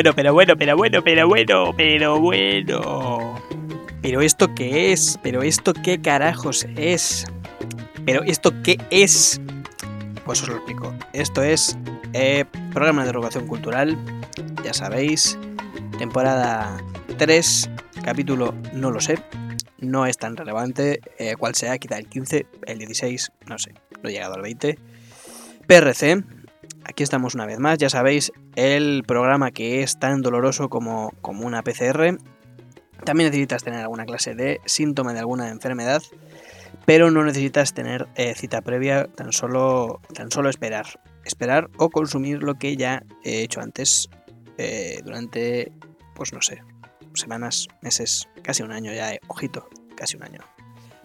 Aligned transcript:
Bueno, 0.00 0.14
pero 0.16 0.32
bueno, 0.32 0.56
pero 0.56 0.76
bueno, 0.78 1.02
pero 1.04 1.28
bueno, 1.28 1.74
pero 1.76 2.18
bueno. 2.18 3.34
Pero 4.00 4.22
esto 4.22 4.54
qué 4.54 4.92
es? 4.92 5.18
Pero 5.22 5.42
esto 5.42 5.74
qué 5.74 6.00
carajos 6.00 6.66
es? 6.78 7.26
Pero 8.06 8.22
esto 8.22 8.50
qué 8.62 8.78
es? 8.88 9.42
Pues 10.24 10.40
os 10.40 10.48
lo 10.48 10.54
explico. 10.54 10.94
Esto 11.12 11.42
es 11.42 11.76
eh, 12.14 12.46
programa 12.72 13.04
de 13.04 13.10
educación 13.10 13.46
cultural, 13.46 13.98
ya 14.64 14.72
sabéis, 14.72 15.38
temporada 15.98 16.82
3, 17.18 17.68
capítulo 18.02 18.54
no 18.72 18.90
lo 18.90 19.02
sé, 19.02 19.18
no 19.80 20.06
es 20.06 20.16
tan 20.16 20.34
relevante, 20.34 21.00
eh, 21.18 21.34
cuál 21.38 21.54
sea, 21.54 21.76
quizá 21.76 21.98
el 21.98 22.06
15, 22.06 22.46
el 22.64 22.78
16, 22.78 23.32
no 23.48 23.58
sé, 23.58 23.74
no 24.02 24.08
he 24.08 24.12
llegado 24.12 24.32
al 24.32 24.40
20. 24.40 24.78
PRC, 25.66 26.24
aquí 26.90 27.04
estamos 27.04 27.36
una 27.36 27.46
vez 27.46 27.58
más, 27.58 27.78
ya 27.78 27.88
sabéis, 27.88 28.32
el 28.56 29.04
programa 29.06 29.52
que 29.52 29.82
es 29.82 29.98
tan 29.98 30.22
doloroso 30.22 30.68
como, 30.68 31.12
como 31.22 31.46
una 31.46 31.62
PCR. 31.62 32.18
También 33.04 33.30
necesitas 33.30 33.62
tener 33.62 33.80
alguna 33.80 34.04
clase 34.04 34.34
de 34.34 34.60
síntoma 34.66 35.12
de 35.12 35.20
alguna 35.20 35.48
enfermedad, 35.48 36.02
pero 36.86 37.10
no 37.10 37.24
necesitas 37.24 37.74
tener 37.74 38.08
eh, 38.16 38.34
cita 38.34 38.60
previa, 38.60 39.06
tan 39.06 39.32
solo, 39.32 40.00
tan 40.12 40.30
solo 40.30 40.50
esperar. 40.50 40.86
Esperar 41.24 41.70
o 41.76 41.90
consumir 41.90 42.42
lo 42.42 42.56
que 42.56 42.76
ya 42.76 43.04
he 43.22 43.42
hecho 43.42 43.60
antes 43.60 44.10
eh, 44.58 45.00
durante, 45.04 45.70
pues 46.14 46.32
no 46.32 46.42
sé, 46.42 46.62
semanas, 47.14 47.68
meses, 47.82 48.28
casi 48.42 48.64
un 48.64 48.72
año 48.72 48.92
ya, 48.92 49.12
eh, 49.12 49.20
ojito, 49.28 49.68
casi 49.94 50.16
un 50.16 50.24
año. 50.24 50.40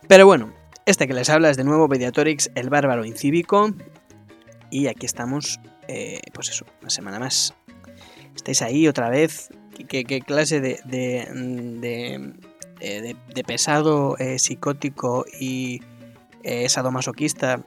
Pero 0.07 0.25
bueno, 0.25 0.51
este 0.87 1.07
que 1.07 1.13
les 1.13 1.29
habla 1.29 1.51
es 1.51 1.57
de 1.57 1.63
nuevo 1.63 1.87
Pediatrix, 1.87 2.49
el 2.55 2.69
bárbaro 2.69 3.05
incívico. 3.05 3.71
Y 4.71 4.87
aquí 4.87 5.05
estamos, 5.05 5.59
eh, 5.87 6.21
pues 6.33 6.49
eso, 6.49 6.65
una 6.81 6.89
semana 6.89 7.19
más. 7.19 7.53
Estáis 8.35 8.61
ahí 8.61 8.87
otra 8.87 9.09
vez. 9.09 9.49
¿Qué, 9.87 10.03
clase 10.25 10.61
de, 10.61 10.79
de, 10.85 12.33
eh, 12.79 13.15
pesado 13.45 14.15
psicótico 14.37 15.25
y 15.39 15.81
sadomasoquista, 16.67 17.61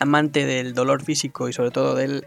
amante 0.00 0.44
del 0.44 0.74
dolor 0.74 1.02
físico 1.02 1.48
y 1.48 1.52
sobre 1.52 1.70
todo 1.70 1.94
del 1.94 2.26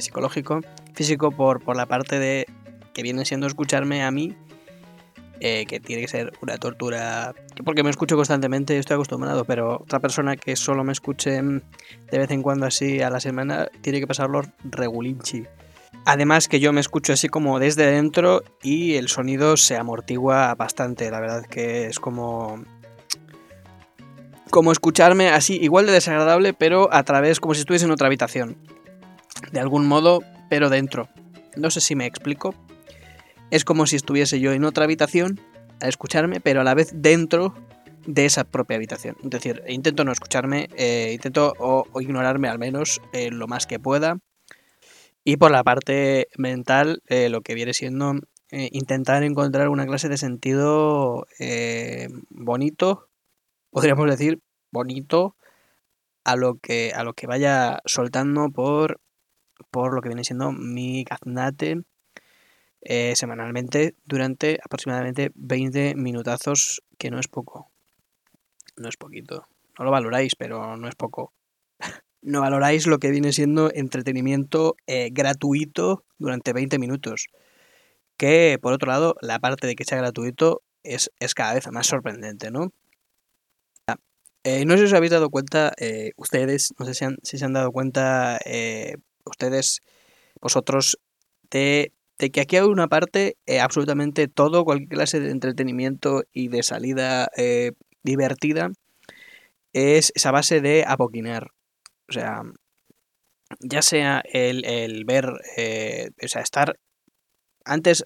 psicológico? 0.00 0.60
Físico 0.94 1.32
por, 1.32 1.62
por 1.62 1.76
la 1.76 1.86
parte 1.86 2.18
de 2.18 2.46
que 2.92 3.02
viene 3.02 3.24
siendo 3.24 3.46
escucharme 3.46 4.04
a 4.04 4.10
mí 4.10 4.36
eh, 5.40 5.66
que 5.66 5.80
tiene 5.80 6.02
que 6.02 6.08
ser 6.08 6.32
una 6.42 6.58
tortura. 6.58 7.34
Porque 7.64 7.82
me 7.82 7.90
escucho 7.90 8.16
constantemente, 8.16 8.78
estoy 8.78 8.94
acostumbrado, 8.94 9.44
pero 9.44 9.80
otra 9.82 9.98
persona 9.98 10.36
que 10.36 10.54
solo 10.54 10.84
me 10.84 10.92
escuche 10.92 11.40
mm, 11.40 11.60
de 12.10 12.18
vez 12.18 12.30
en 12.30 12.42
cuando 12.42 12.66
así 12.66 13.00
a 13.00 13.10
la 13.10 13.20
semana 13.20 13.68
tiene 13.80 14.00
que 14.00 14.06
pasarlo 14.06 14.42
regulinchi. 14.64 15.44
Además 16.04 16.48
que 16.48 16.60
yo 16.60 16.72
me 16.72 16.80
escucho 16.80 17.12
así 17.12 17.28
como 17.28 17.58
desde 17.58 17.90
dentro 17.90 18.42
y 18.62 18.94
el 18.94 19.08
sonido 19.08 19.56
se 19.56 19.76
amortigua 19.76 20.54
bastante, 20.54 21.10
la 21.10 21.20
verdad 21.20 21.44
que 21.44 21.86
es 21.86 21.98
como 21.98 22.64
como 24.50 24.72
escucharme 24.72 25.30
así, 25.30 25.58
igual 25.62 25.86
de 25.86 25.92
desagradable, 25.92 26.52
pero 26.52 26.92
a 26.92 27.04
través, 27.04 27.40
como 27.40 27.54
si 27.54 27.60
estuviese 27.60 27.86
en 27.86 27.92
otra 27.92 28.08
habitación. 28.08 28.56
De 29.52 29.60
algún 29.60 29.86
modo, 29.86 30.22
pero 30.48 30.68
dentro. 30.68 31.08
No 31.56 31.70
sé 31.70 31.80
si 31.80 31.94
me 31.94 32.06
explico, 32.06 32.54
es 33.50 33.64
como 33.64 33.86
si 33.86 33.96
estuviese 33.96 34.40
yo 34.40 34.52
en 34.52 34.64
otra 34.64 34.84
habitación 34.84 35.40
a 35.80 35.88
escucharme, 35.88 36.40
pero 36.40 36.60
a 36.60 36.64
la 36.64 36.74
vez 36.74 36.90
dentro 36.94 37.54
de 38.06 38.26
esa 38.26 38.44
propia 38.44 38.76
habitación. 38.76 39.16
Es 39.22 39.30
decir, 39.30 39.62
intento 39.68 40.04
no 40.04 40.12
escucharme, 40.12 40.68
eh, 40.76 41.10
intento 41.14 41.54
o, 41.58 41.86
ignorarme 42.00 42.48
al 42.48 42.58
menos 42.58 43.00
eh, 43.12 43.30
lo 43.30 43.46
más 43.46 43.66
que 43.66 43.78
pueda. 43.78 44.18
Y 45.24 45.36
por 45.36 45.50
la 45.50 45.64
parte 45.64 46.28
mental, 46.36 47.02
eh, 47.06 47.28
lo 47.28 47.42
que 47.42 47.54
viene 47.54 47.74
siendo 47.74 48.14
intentar 48.52 49.22
encontrar 49.22 49.68
una 49.68 49.86
clase 49.86 50.08
de 50.08 50.16
sentido 50.16 51.24
bonito, 52.30 53.08
podríamos 53.70 54.10
decir 54.10 54.40
bonito, 54.72 55.36
a 56.24 56.34
lo 56.34 56.56
que, 56.56 56.92
a 56.94 57.04
lo 57.04 57.14
que 57.14 57.28
vaya 57.28 57.80
soltando 57.84 58.50
por, 58.50 59.00
por 59.70 59.94
lo 59.94 60.02
que 60.02 60.08
viene 60.08 60.24
siendo 60.24 60.50
mi 60.50 61.04
gaznate 61.04 61.84
eh, 62.82 63.14
semanalmente 63.14 63.94
durante 64.06 64.58
aproximadamente 64.64 65.32
20 65.34 65.94
minutazos, 65.96 66.82
que 66.96 67.10
no 67.10 67.20
es 67.20 67.28
poco. 67.28 67.70
No 68.76 68.88
es 68.88 68.96
poquito. 68.96 69.46
No 69.78 69.84
lo 69.84 69.90
valoráis, 69.90 70.34
pero 70.36 70.76
no 70.76 70.88
es 70.88 70.94
poco. 70.94 71.32
no 72.22 72.40
valoráis 72.40 72.86
lo 72.86 72.98
que 72.98 73.10
viene 73.10 73.32
siendo 73.32 73.70
entretenimiento 73.72 74.76
eh, 74.86 75.10
gratuito 75.12 76.04
durante 76.18 76.54
20 76.54 76.78
minutos. 76.78 77.26
Que, 78.16 78.58
por 78.60 78.72
otro 78.72 78.90
lado, 78.90 79.16
la 79.20 79.38
parte 79.40 79.66
de 79.66 79.74
que 79.74 79.84
sea 79.84 79.98
gratuito 79.98 80.62
es, 80.82 81.10
es 81.20 81.34
cada 81.34 81.54
vez 81.54 81.70
más 81.70 81.86
sorprendente, 81.86 82.50
¿no? 82.50 82.72
Eh, 84.42 84.64
no 84.64 84.72
sé 84.72 84.78
si 84.78 84.84
os 84.84 84.92
habéis 84.94 85.12
dado 85.12 85.28
cuenta, 85.28 85.74
ustedes, 86.16 86.72
no 86.78 86.86
sé 86.86 86.94
si, 86.94 87.04
han, 87.04 87.18
si 87.22 87.36
se 87.36 87.44
han 87.44 87.52
dado 87.52 87.72
cuenta, 87.72 88.38
ustedes, 89.26 89.82
vosotros, 90.40 90.98
de 91.50 91.92
de 92.20 92.30
que 92.30 92.42
aquí 92.42 92.56
hay 92.56 92.64
una 92.64 92.86
parte 92.86 93.38
eh, 93.46 93.60
absolutamente 93.60 94.28
todo, 94.28 94.64
cualquier 94.64 94.90
clase 94.90 95.20
de 95.20 95.30
entretenimiento 95.30 96.22
y 96.32 96.48
de 96.48 96.62
salida 96.62 97.30
eh, 97.36 97.72
divertida, 98.02 98.70
es 99.72 100.12
esa 100.14 100.30
base 100.30 100.60
de 100.60 100.84
apoquinar. 100.86 101.48
O 102.08 102.12
sea, 102.12 102.42
ya 103.60 103.80
sea 103.80 104.22
el, 104.32 105.04
ver, 105.06 105.32
eh, 105.56 106.10
o 106.22 106.28
sea, 106.28 106.42
estar... 106.42 106.78
Antes, 107.64 108.02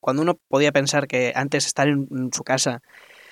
cuando 0.00 0.22
uno 0.22 0.38
podía 0.48 0.72
pensar 0.72 1.06
que 1.06 1.32
antes 1.34 1.64
estar 1.66 1.88
en, 1.88 2.30
su 2.32 2.42
casa 2.42 2.82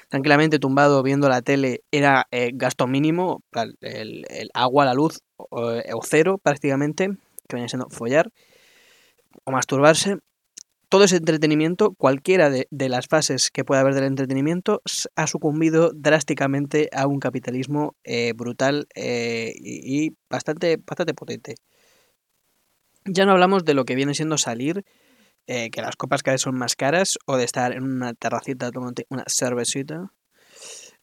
tranquilamente 0.08 0.58
tumbado 0.58 1.02
viendo 1.02 1.28
la 1.28 1.42
tele 1.42 1.82
era 1.90 2.26
gasto 2.54 2.86
mínimo, 2.86 3.42
el, 3.80 4.50
agua, 4.54 4.84
la 4.84 4.94
luz 4.94 5.20
o, 5.36 5.72
o 5.72 6.02
cero 6.02 6.40
prácticamente, 6.42 7.08
que 7.48 7.56
venía 7.56 7.68
siendo 7.68 7.90
follar 7.90 8.30
o 9.48 9.50
masturbarse, 9.50 10.19
todo 10.91 11.04
ese 11.04 11.16
entretenimiento, 11.16 11.94
cualquiera 11.94 12.50
de, 12.50 12.66
las 12.70 13.06
fases 13.09 13.50
que 13.50 13.64
pueda 13.64 13.81
haber 13.81 13.94
del 13.94 14.04
entretenimiento, 14.04 14.82
ha 15.16 15.26
sucumbido 15.26 15.91
drásticamente 15.94 16.88
a 16.92 17.06
un 17.06 17.19
capitalismo 17.19 17.97
eh, 18.04 18.32
brutal 18.34 18.87
eh, 18.94 19.53
y, 19.56 20.10
bastante, 20.31 20.76
bastante 20.76 21.14
potente. 21.14 21.54
Ya 23.04 23.25
no 23.25 23.32
hablamos 23.32 23.64
de 23.64 23.75
lo 23.75 23.84
que 23.84 23.94
viene 23.94 24.14
siendo 24.14 24.37
salir, 24.37 24.84
eh, 25.47 25.70
que 25.70 25.81
las 25.82 25.97
copas 25.97 26.22
cada 26.22 26.34
vez 26.34 26.42
son 26.42 26.56
más 26.56 26.76
caras, 26.76 27.19
o 27.26 27.37
de 27.37 27.44
estar 27.44 27.72
en 27.72 27.84
una 27.84 28.12
terracita 28.14 28.70
tomando 28.70 29.03
una 29.08 29.25
cervecita. 29.28 30.12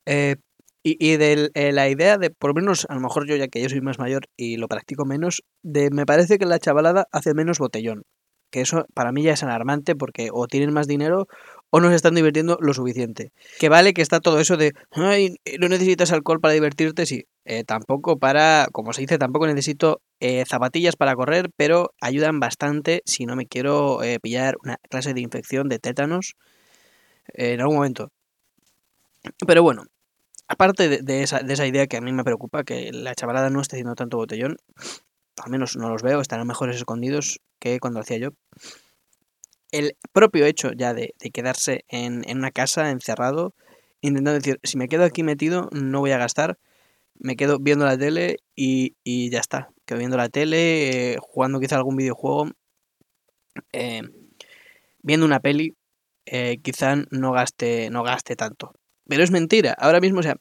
y, 0.07 0.97
y 1.00 1.17
de 1.17 1.50
la 1.73 1.89
idea 1.89 2.17
de, 2.17 2.29
por 2.29 2.51
lo 2.51 2.61
menos, 2.61 2.85
a 2.89 2.94
lo 2.94 3.01
mejor 3.01 3.28
yo 3.28 3.35
ya 3.35 3.47
que 3.47 3.61
yo 3.61 3.69
soy 3.69 3.81
más 3.81 3.97
mayor 3.97 4.28
y 4.38 4.57
lo 4.57 4.67
practico 4.67 5.05
menos, 5.05 5.44
de 5.63 5.89
me 5.89 6.05
parece 6.05 6.38
que 6.38 6.45
la 6.45 6.59
chavalada 6.59 7.07
hace 7.11 7.34
menos 7.34 7.57
botellón 7.57 8.03
que 8.50 8.61
eso 8.61 8.85
para 8.94 9.11
mí 9.11 9.23
ya 9.23 9.33
es 9.33 9.44
alarmante 9.44 9.95
porque 9.95 10.29
o 10.31 10.47
tienen 10.47 10.73
más 10.73 10.88
dinero 10.88 11.28
o 11.69 11.79
no 11.81 11.89
se 11.89 11.95
están 11.95 12.16
divirtiendo 12.16 12.57
lo 12.61 12.73
suficiente. 12.73 13.31
Que 13.59 13.69
vale 13.69 13.94
que 13.94 14.01
está 14.01 14.22
todo 14.22 14.39
eso 14.39 14.56
de, 14.56 14.73
ay, 14.91 15.35
no 15.59 15.67
necesitas 15.67 16.11
alcohol 16.11 16.39
para 16.39 16.53
divertirte, 16.53 17.05
sí. 17.05 17.25
Eh, 17.44 17.63
tampoco 17.63 18.17
para, 18.17 18.67
como 18.72 18.94
se 18.94 19.01
dice, 19.01 19.17
tampoco 19.17 19.45
necesito 19.45 20.01
eh, 20.19 20.46
zapatillas 20.46 20.96
para 20.96 21.16
correr, 21.16 21.49
pero 21.58 21.91
ayudan 21.99 22.40
bastante 22.40 23.02
si 23.05 23.25
no 23.25 23.35
me 23.35 23.46
quiero 23.46 24.03
eh, 24.03 24.19
pillar 24.22 24.55
una 24.64 24.78
clase 24.90 25.14
de 25.14 25.22
infección 25.22 25.67
de 25.67 25.79
tétanos 25.79 26.35
en 27.34 27.59
algún 27.59 27.75
momento. 27.75 28.09
Pero 29.46 29.64
bueno, 29.64 29.84
aparte 30.47 31.02
de, 31.02 31.23
esa, 31.23 31.40
de 31.40 31.53
esa 31.53 31.67
idea 31.67 31.87
que 31.87 31.97
a 31.97 32.02
mí 32.02 32.11
me 32.14 32.23
preocupa, 32.23 32.64
que 32.64 32.91
la 32.91 33.16
chavalada 33.16 33.49
no 33.49 33.61
esté 33.61 33.75
haciendo 33.75 33.96
tanto 33.96 34.17
botellón, 34.17 34.58
al 35.43 35.52
menos 35.52 35.75
no 35.75 35.90
los 35.90 36.03
veo, 36.03 36.22
estarán 36.22 36.47
mejores 36.47 36.78
escondidos 36.78 37.41
que 37.73 37.79
cuando 37.79 38.00
hacía 38.00 38.17
yo. 38.17 38.29
El 39.72 39.97
propio 40.14 40.46
hecho 40.46 40.72
ya 40.72 40.94
de, 40.94 41.14
quedarse 41.34 41.84
en, 41.90 42.23
una 42.38 42.52
casa 42.52 42.91
encerrado, 42.91 43.53
intentando 44.02 44.34
decir, 44.34 44.59
si 44.64 44.78
me 44.78 44.88
quedo 44.88 45.03
aquí 45.03 45.23
metido, 45.23 45.70
no 45.72 46.00
voy 46.00 46.12
a 46.12 46.17
gastar, 46.17 46.58
me 47.16 47.35
quedo 47.35 47.59
viendo 47.59 47.85
la 47.85 47.97
tele 47.97 48.38
y, 48.56 48.96
ya 49.29 49.40
está. 49.40 49.70
Quedo 49.85 50.00
viendo 50.00 50.17
la 50.17 50.29
tele, 50.29 51.14
eh, 51.14 51.17
jugando 51.20 51.59
quizá 51.59 51.76
algún 51.78 51.96
videojuego, 51.96 52.52
eh, 53.73 54.02
viendo 55.02 55.26
una 55.26 55.40
peli, 55.40 55.76
eh, 56.26 56.58
quizá 56.62 56.96
no 57.12 57.32
gaste, 57.32 57.90
no 57.90 58.03
gaste 58.03 58.35
tanto. 58.35 58.73
Pero 59.08 59.23
es 59.23 59.32
mentira. 59.32 59.76
Ahora 59.78 60.00
mismo, 60.00 60.20
o 60.20 60.23
sea, 60.23 60.38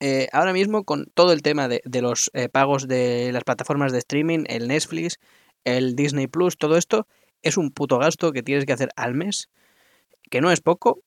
eh, 0.00 0.28
ahora 0.32 0.54
mismo 0.54 0.84
con 0.84 1.06
todo 1.12 1.32
el 1.34 1.42
tema 1.42 1.68
de, 1.68 1.82
los 2.00 2.30
eh, 2.32 2.48
pagos 2.48 2.88
de 2.88 3.30
las 3.32 3.44
plataformas 3.44 3.92
de 3.92 3.98
streaming, 3.98 4.44
el 4.48 4.66
Netflix, 4.66 5.18
el 5.64 5.96
Disney 5.96 6.26
Plus, 6.26 6.56
todo 6.56 6.76
esto 6.76 7.06
es 7.42 7.56
un 7.56 7.70
puto 7.70 7.98
gasto 7.98 8.32
que 8.32 8.42
tienes 8.42 8.66
que 8.66 8.72
hacer 8.72 8.90
al 8.96 9.14
mes, 9.14 9.48
que 10.30 10.40
no 10.40 10.50
es 10.50 10.60
poco, 10.60 11.02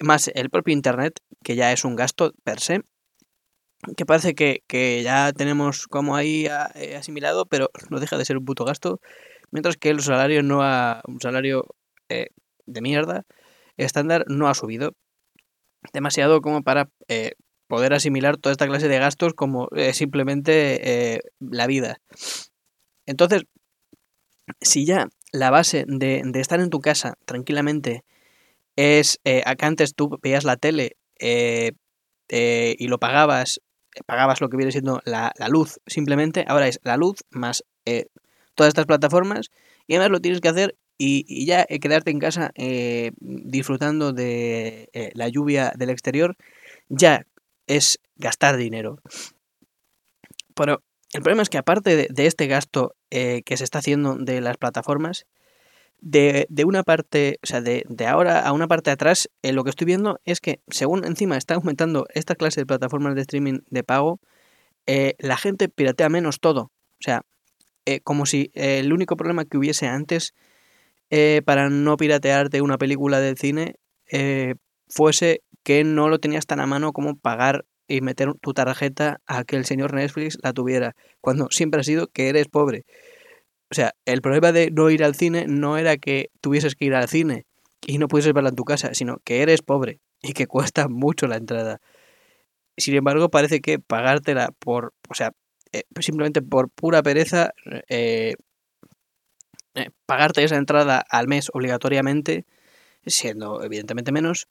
más 0.00 0.28
el 0.34 0.50
propio 0.50 0.72
Internet, 0.72 1.20
que 1.44 1.56
ya 1.56 1.72
es 1.72 1.84
un 1.84 1.96
gasto 1.96 2.32
per 2.42 2.60
se, 2.60 2.82
que 3.96 4.06
parece 4.06 4.34
que, 4.34 5.02
ya 5.02 5.32
tenemos 5.32 5.86
como 5.86 6.16
ahí 6.16 6.46
eh, 6.74 6.96
asimilado, 6.96 7.46
pero 7.46 7.70
no 7.88 8.00
deja 8.00 8.18
de 8.18 8.24
ser 8.24 8.36
un 8.36 8.44
puto 8.44 8.64
gasto. 8.64 9.00
Mientras 9.50 9.76
que 9.76 9.90
el 9.90 10.00
salario 10.00 10.42
no 10.42 10.62
ha. 10.62 11.02
un 11.06 11.20
salario 11.20 11.66
eh, 12.08 12.28
de 12.66 12.80
mierda 12.82 13.24
estándar 13.76 14.24
no 14.28 14.48
ha 14.48 14.54
subido 14.54 14.92
demasiado 15.94 16.42
como 16.42 16.62
para 16.62 16.90
eh, 17.08 17.32
poder 17.66 17.94
asimilar 17.94 18.36
toda 18.36 18.52
esta 18.52 18.66
clase 18.66 18.88
de 18.88 18.98
gastos 18.98 19.32
como 19.32 19.68
simplemente 19.92 21.22
la 21.38 21.66
vida. 21.66 22.00
Entonces, 23.06 23.44
si 24.60 24.84
ya 24.84 25.08
la 25.32 25.50
base 25.50 25.84
de, 25.86 26.22
de, 26.24 26.40
estar 26.40 26.60
en 26.60 26.70
tu 26.70 26.80
casa 26.80 27.14
tranquilamente 27.24 28.04
es 28.76 29.20
acá 29.44 29.66
antes 29.66 29.94
tú 29.94 30.18
veías 30.22 30.44
la 30.44 30.56
tele 30.56 30.96
y 31.20 32.88
lo 32.88 32.98
pagabas, 32.98 33.60
pagabas 34.06 34.40
lo 34.40 34.48
que 34.48 34.56
viene 34.56 34.72
siendo 34.72 35.02
la, 35.04 35.32
la, 35.38 35.48
luz 35.48 35.80
simplemente, 35.86 36.44
ahora 36.48 36.68
es 36.68 36.80
la 36.82 36.96
luz 36.96 37.18
más 37.30 37.64
todas 38.54 38.68
estas 38.68 38.86
plataformas 38.86 39.50
y 39.86 39.94
además 39.94 40.10
lo 40.10 40.20
tienes 40.20 40.40
que 40.40 40.48
hacer 40.48 40.76
y, 41.02 41.46
ya 41.46 41.64
eh, 41.66 41.80
quedarte 41.80 42.10
en 42.10 42.18
casa 42.18 42.52
eh, 42.56 43.12
disfrutando 43.20 44.12
de 44.12 44.90
eh, 44.92 45.10
la 45.14 45.28
lluvia 45.28 45.72
del 45.74 45.88
exterior 45.88 46.36
ya 46.90 47.26
es 47.66 48.00
gastar 48.16 48.58
dinero. 48.58 48.98
Pero 50.54 50.82
el 51.12 51.22
problema 51.22 51.42
es 51.42 51.50
que 51.50 51.58
aparte 51.58 52.08
de, 52.08 52.26
este 52.26 52.46
gasto 52.46 52.94
que 53.10 53.56
se 53.56 53.64
está 53.64 53.80
haciendo 53.80 54.14
de 54.14 54.40
las 54.40 54.56
plataformas, 54.56 55.26
de, 56.00 56.46
una 56.64 56.82
parte, 56.84 57.38
o 57.42 57.46
sea, 57.46 57.60
de, 57.60 57.84
ahora 58.06 58.40
a 58.40 58.52
una 58.52 58.68
parte 58.68 58.90
atrás, 58.90 59.28
lo 59.42 59.64
que 59.64 59.70
estoy 59.70 59.86
viendo 59.86 60.20
es 60.24 60.40
que 60.40 60.60
según 60.68 61.04
encima 61.04 61.36
está 61.36 61.54
aumentando 61.56 62.06
esta 62.14 62.36
clase 62.36 62.60
de 62.60 62.66
plataformas 62.66 63.16
de 63.16 63.22
streaming 63.22 63.58
de 63.70 63.82
pago, 63.82 64.20
la 64.86 65.36
gente 65.36 65.68
piratea 65.68 66.08
menos 66.08 66.38
todo. 66.38 66.70
O 67.00 67.02
sea, 67.02 67.22
eh, 67.86 68.00
como 68.00 68.26
si 68.26 68.50
eh, 68.54 68.78
el 68.78 68.92
único 68.92 69.16
problema 69.16 69.44
que 69.44 69.56
hubiese 69.56 69.86
antes 69.86 70.34
eh, 71.08 71.42
para 71.44 71.70
no 71.70 71.96
piratearte 71.96 72.60
una 72.60 72.78
película 72.78 73.20
del 73.20 73.38
cine 73.38 73.76
fuese 74.88 75.42
que 75.62 75.84
no 75.84 76.08
lo 76.08 76.18
tenías 76.18 76.46
tan 76.46 76.60
a 76.60 76.66
mano 76.66 76.92
como 76.92 77.16
pagar 77.16 77.64
y 77.90 78.00
meter 78.00 78.34
tu 78.40 78.54
tarjeta 78.54 79.20
a 79.26 79.44
que 79.44 79.56
el 79.56 79.64
señor 79.64 79.92
Netflix 79.92 80.38
la 80.42 80.52
tuviera, 80.52 80.94
cuando 81.20 81.48
siempre 81.50 81.80
ha 81.80 81.84
sido 81.84 82.06
que 82.06 82.28
eres 82.28 82.46
pobre. 82.46 82.84
O 83.70 83.74
sea, 83.74 83.94
el 84.04 84.22
problema 84.22 84.52
de 84.52 84.70
no 84.70 84.90
ir 84.90 85.02
al 85.02 85.16
cine 85.16 85.46
no 85.48 85.76
era 85.76 85.96
que 85.96 86.30
tuvieses 86.40 86.76
que 86.76 86.84
ir 86.84 86.94
al 86.94 87.08
cine 87.08 87.46
y 87.84 87.98
no 87.98 88.06
pudieses 88.08 88.32
verla 88.32 88.50
en 88.50 88.56
tu 88.56 88.64
casa, 88.64 88.94
sino 88.94 89.18
que 89.24 89.42
eres 89.42 89.62
pobre 89.62 90.00
y 90.22 90.34
que 90.34 90.46
cuesta 90.46 90.88
mucho 90.88 91.26
la 91.26 91.36
entrada. 91.36 91.80
Sin 92.76 92.94
embargo, 92.94 93.28
parece 93.28 93.60
que 93.60 93.80
pagártela 93.80 94.50
por, 94.60 94.94
o 95.08 95.14
sea, 95.14 95.32
eh, 95.72 95.82
simplemente 96.00 96.42
por 96.42 96.70
pura 96.70 97.02
pereza, 97.02 97.52
eh, 97.88 98.34
eh, 99.74 99.90
pagarte 100.06 100.44
esa 100.44 100.56
entrada 100.56 101.04
al 101.10 101.26
mes 101.26 101.50
obligatoriamente, 101.52 102.46
siendo 103.04 103.64
evidentemente 103.64 104.12
menos, 104.12 104.48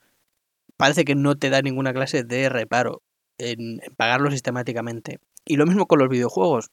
parece 0.75 1.05
que 1.05 1.15
no 1.15 1.35
te 1.37 1.49
da 1.49 1.61
ninguna 1.61 1.93
clase 1.93 2.23
de 2.23 2.49
reparo 2.49 3.01
en, 3.39 3.81
pagarlo 3.97 4.29
sistemáticamente. 4.31 5.19
Y 5.45 5.55
lo 5.55 5.65
mismo 5.65 5.87
con 5.87 5.99
los 5.99 6.09
videojuegos. 6.09 6.69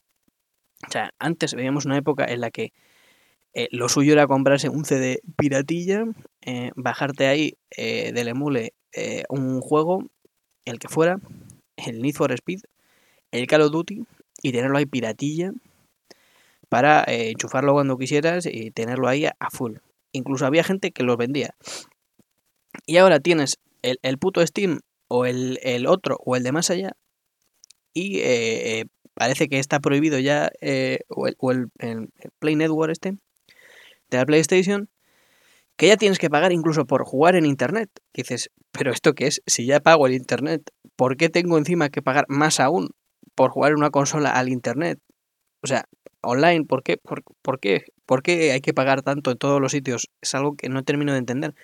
O 0.86 0.90
sea, 0.90 1.14
antes 1.18 1.54
veíamos 1.54 1.86
una 1.86 1.96
época 1.96 2.26
en 2.26 2.42
la 2.42 2.50
que 2.50 2.72
lo 3.70 3.88
suyo 3.88 4.12
era 4.12 4.26
comprarse 4.26 4.68
un 4.68 4.84
CD 4.84 5.22
piratilla, 5.38 6.04
bajarte 6.74 7.26
ahí 7.26 7.56
del 7.74 8.28
emule 8.28 8.74
un 9.30 9.62
juego, 9.62 10.04
el 10.66 10.78
que 10.78 10.88
fuera, 10.88 11.18
el 11.76 12.02
Need 12.02 12.14
for 12.14 12.32
Speed, 12.32 12.60
el 13.30 13.46
Call 13.46 13.62
of 13.62 13.72
Duty, 13.72 14.04
y 14.42 14.52
tenerlo 14.52 14.78
ahí 14.78 14.86
piratilla 14.86 15.52
para 16.68 17.04
eh, 17.04 17.30
enchufarlo 17.30 17.72
cuando 17.72 17.96
quisieras 17.96 18.46
y 18.46 18.70
tenerlo 18.70 19.08
ahí 19.08 19.26
a 19.26 19.50
full. 19.50 19.76
Incluso 20.12 20.46
había 20.46 20.64
gente 20.64 20.90
que 20.90 21.02
los 21.02 21.16
vendía. 21.16 21.54
Y 22.86 22.98
ahora 22.98 23.20
tienes 23.20 23.58
el, 23.82 24.18
puto 24.18 24.44
Steam 24.46 24.80
o 25.08 25.26
el, 25.26 25.86
otro 25.86 26.18
o 26.24 26.36
el 26.36 26.42
de 26.42 26.52
más 26.52 26.70
allá 26.70 26.92
y 27.92 28.18
eh, 28.18 28.80
eh, 28.80 28.84
parece 29.14 29.48
que 29.48 29.58
está 29.58 29.80
prohibido 29.80 30.18
ya 30.18 30.50
o, 31.08 31.50
el, 31.50 31.68
Play 32.38 32.56
Network 32.56 32.92
este 32.92 33.12
de 34.10 34.18
la 34.18 34.26
PlayStation 34.26 34.88
que 35.76 35.88
ya 35.88 35.96
tienes 35.96 36.18
que 36.18 36.30
pagar 36.30 36.52
incluso 36.52 36.86
por 36.86 37.04
jugar 37.04 37.36
en 37.36 37.44
internet. 37.44 37.90
dices, 38.14 38.50
pero 38.72 38.92
esto 38.92 39.14
qué 39.14 39.26
es? 39.26 39.42
Si 39.46 39.66
ya 39.66 39.80
pago 39.80 40.06
el 40.06 40.14
internet, 40.14 40.70
¿por 40.96 41.16
qué 41.16 41.28
tengo 41.28 41.58
encima 41.58 41.90
que 41.90 42.00
pagar 42.00 42.24
más 42.28 42.60
aún 42.60 42.94
por 43.36 43.50
jugar 43.50 43.72
en 43.72 43.78
una 43.78 43.90
consola 43.90 44.30
al 44.30 44.48
internet. 44.48 44.98
O 45.62 45.68
sea, 45.68 45.84
online, 46.22 46.64
¿por 46.64 46.82
qué? 46.82 46.96
¿Por, 46.96 47.60
qué? 47.60 47.84
¿Por 48.06 48.22
qué 48.22 48.52
hay 48.52 48.60
que 48.60 48.74
pagar 48.74 49.02
tanto 49.02 49.30
en 49.30 49.38
todos 49.38 49.60
los 49.60 49.72
sitios? 49.72 50.10
Es 50.20 50.34
algo 50.34 50.56
que 50.56 50.68
no 50.68 50.82
termino 50.82 51.12
de 51.12 51.18
entender. 51.18 51.54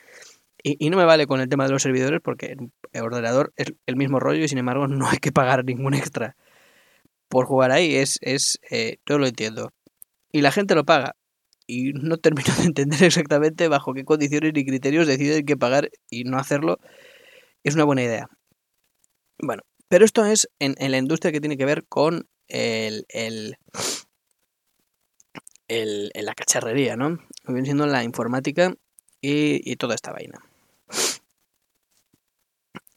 Y, 0.62 0.90
no 0.90 0.96
me 0.96 1.04
vale 1.04 1.26
con 1.26 1.40
el 1.40 1.48
tema 1.48 1.64
de 1.66 1.72
los 1.72 1.82
servidores 1.82 2.20
porque 2.22 2.56
el 2.92 3.02
ordenador 3.02 3.52
es 3.56 3.74
el 3.86 3.96
mismo 3.96 4.20
rollo 4.20 4.44
y 4.44 4.48
sin 4.48 4.58
embargo 4.58 4.86
no 4.86 5.08
hay 5.08 5.18
que 5.18 5.32
pagar 5.32 5.64
ningún 5.64 5.94
extra 5.94 6.36
por 7.28 7.46
jugar 7.46 7.72
ahí. 7.72 7.96
Es, 7.96 8.18
es 8.20 8.60
eh, 8.70 8.98
yo 9.06 9.18
lo 9.18 9.26
entiendo. 9.26 9.72
Y 10.30 10.40
la 10.42 10.52
gente 10.52 10.74
lo 10.74 10.84
paga. 10.84 11.16
Y 11.66 11.92
no 11.92 12.16
termino 12.16 12.54
de 12.58 12.64
entender 12.64 13.02
exactamente 13.02 13.68
bajo 13.68 13.94
qué 13.94 14.04
condiciones 14.04 14.52
ni 14.54 14.64
criterios 14.64 15.06
deciden 15.06 15.44
que 15.44 15.56
pagar 15.56 15.90
y 16.10 16.24
no 16.24 16.38
hacerlo. 16.38 16.78
Es 17.64 17.74
una 17.74 17.84
buena 17.84 18.02
idea. 18.02 18.28
Bueno, 19.38 19.62
pero 19.88 20.04
esto 20.04 20.24
es 20.24 20.48
en, 20.58 20.74
la 20.78 20.98
industria 20.98 21.32
que 21.32 21.40
tiene 21.40 21.56
que 21.56 21.64
ver 21.64 21.84
con 21.86 22.28
el, 22.48 23.04
el, 23.08 23.56
la 25.68 26.34
cacharrería, 26.34 26.96
¿no? 26.96 27.18
Viene 27.46 27.64
siendo 27.64 27.86
la 27.86 28.04
informática 28.04 28.74
y, 29.20 29.76
toda 29.76 29.94
esta 29.94 30.12
vaina. 30.12 30.38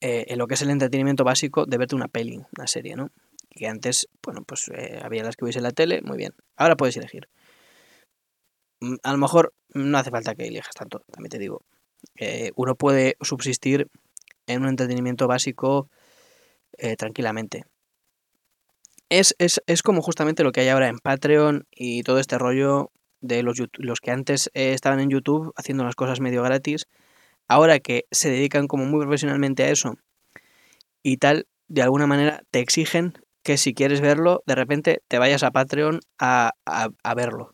Eh, 0.01 0.25
en 0.27 0.37
lo 0.37 0.47
que 0.47 0.55
es 0.55 0.61
el 0.61 0.69
entretenimiento 0.69 1.23
básico 1.23 1.65
de 1.65 1.77
verte 1.77 1.95
una 1.95 2.07
peli, 2.07 2.41
una 2.57 2.67
serie, 2.67 2.95
¿no? 2.95 3.11
Que 3.49 3.67
antes, 3.67 4.07
bueno, 4.21 4.43
pues 4.45 4.69
eh, 4.73 4.99
había 5.01 5.23
las 5.23 5.35
que 5.35 5.45
hubiese 5.45 5.59
en 5.59 5.63
la 5.63 5.71
tele, 5.71 6.01
muy 6.01 6.17
bien. 6.17 6.33
Ahora 6.57 6.75
puedes 6.75 6.97
elegir. 6.97 7.29
Mm, 8.81 8.95
a 9.03 9.11
lo 9.11 9.17
mejor 9.17 9.53
no 9.73 9.97
hace 9.97 10.11
falta 10.11 10.35
que 10.35 10.47
elijas 10.47 10.73
tanto, 10.75 11.03
también 11.11 11.29
te 11.29 11.39
digo. 11.39 11.63
Eh, 12.17 12.51
uno 12.55 12.75
puede 12.75 13.15
subsistir 13.21 13.87
en 14.47 14.61
un 14.61 14.69
entretenimiento 14.69 15.27
básico 15.27 15.89
tranquilamente. 16.97 17.63
Es, 19.09 19.33
como 19.81 20.01
justamente 20.01 20.43
lo 20.43 20.51
que 20.51 20.59
hay 20.59 20.67
ahora 20.67 20.89
en 20.89 20.99
Patreon 20.99 21.65
y 21.71 22.03
todo 22.03 22.19
este 22.19 22.37
rollo 22.37 22.91
de 23.21 23.43
los, 23.43 23.57
los 23.77 24.01
que 24.01 24.11
antes 24.11 24.51
estaban 24.53 24.99
en 24.99 25.09
YouTube 25.09 25.53
haciendo 25.55 25.85
las 25.85 25.95
cosas 25.95 26.19
medio 26.19 26.43
gratis, 26.43 26.87
ahora 27.47 27.79
que 27.79 28.05
se 28.11 28.29
dedican 28.29 28.67
como 28.67 28.85
muy 28.85 29.01
profesionalmente 29.01 29.63
a 29.63 29.69
eso 29.69 29.97
y 31.03 31.17
tal, 31.17 31.47
de 31.67 31.81
alguna 31.81 32.07
manera 32.07 32.43
te 32.51 32.59
exigen 32.59 33.13
que 33.43 33.57
si 33.57 33.73
quieres 33.73 34.01
verlo, 34.01 34.43
de 34.47 34.55
repente 34.55 35.03
te 35.07 35.19
vayas 35.19 35.43
a 35.43 35.51
Patreon 35.51 35.99
a, 36.17 36.53
verlo. 37.15 37.53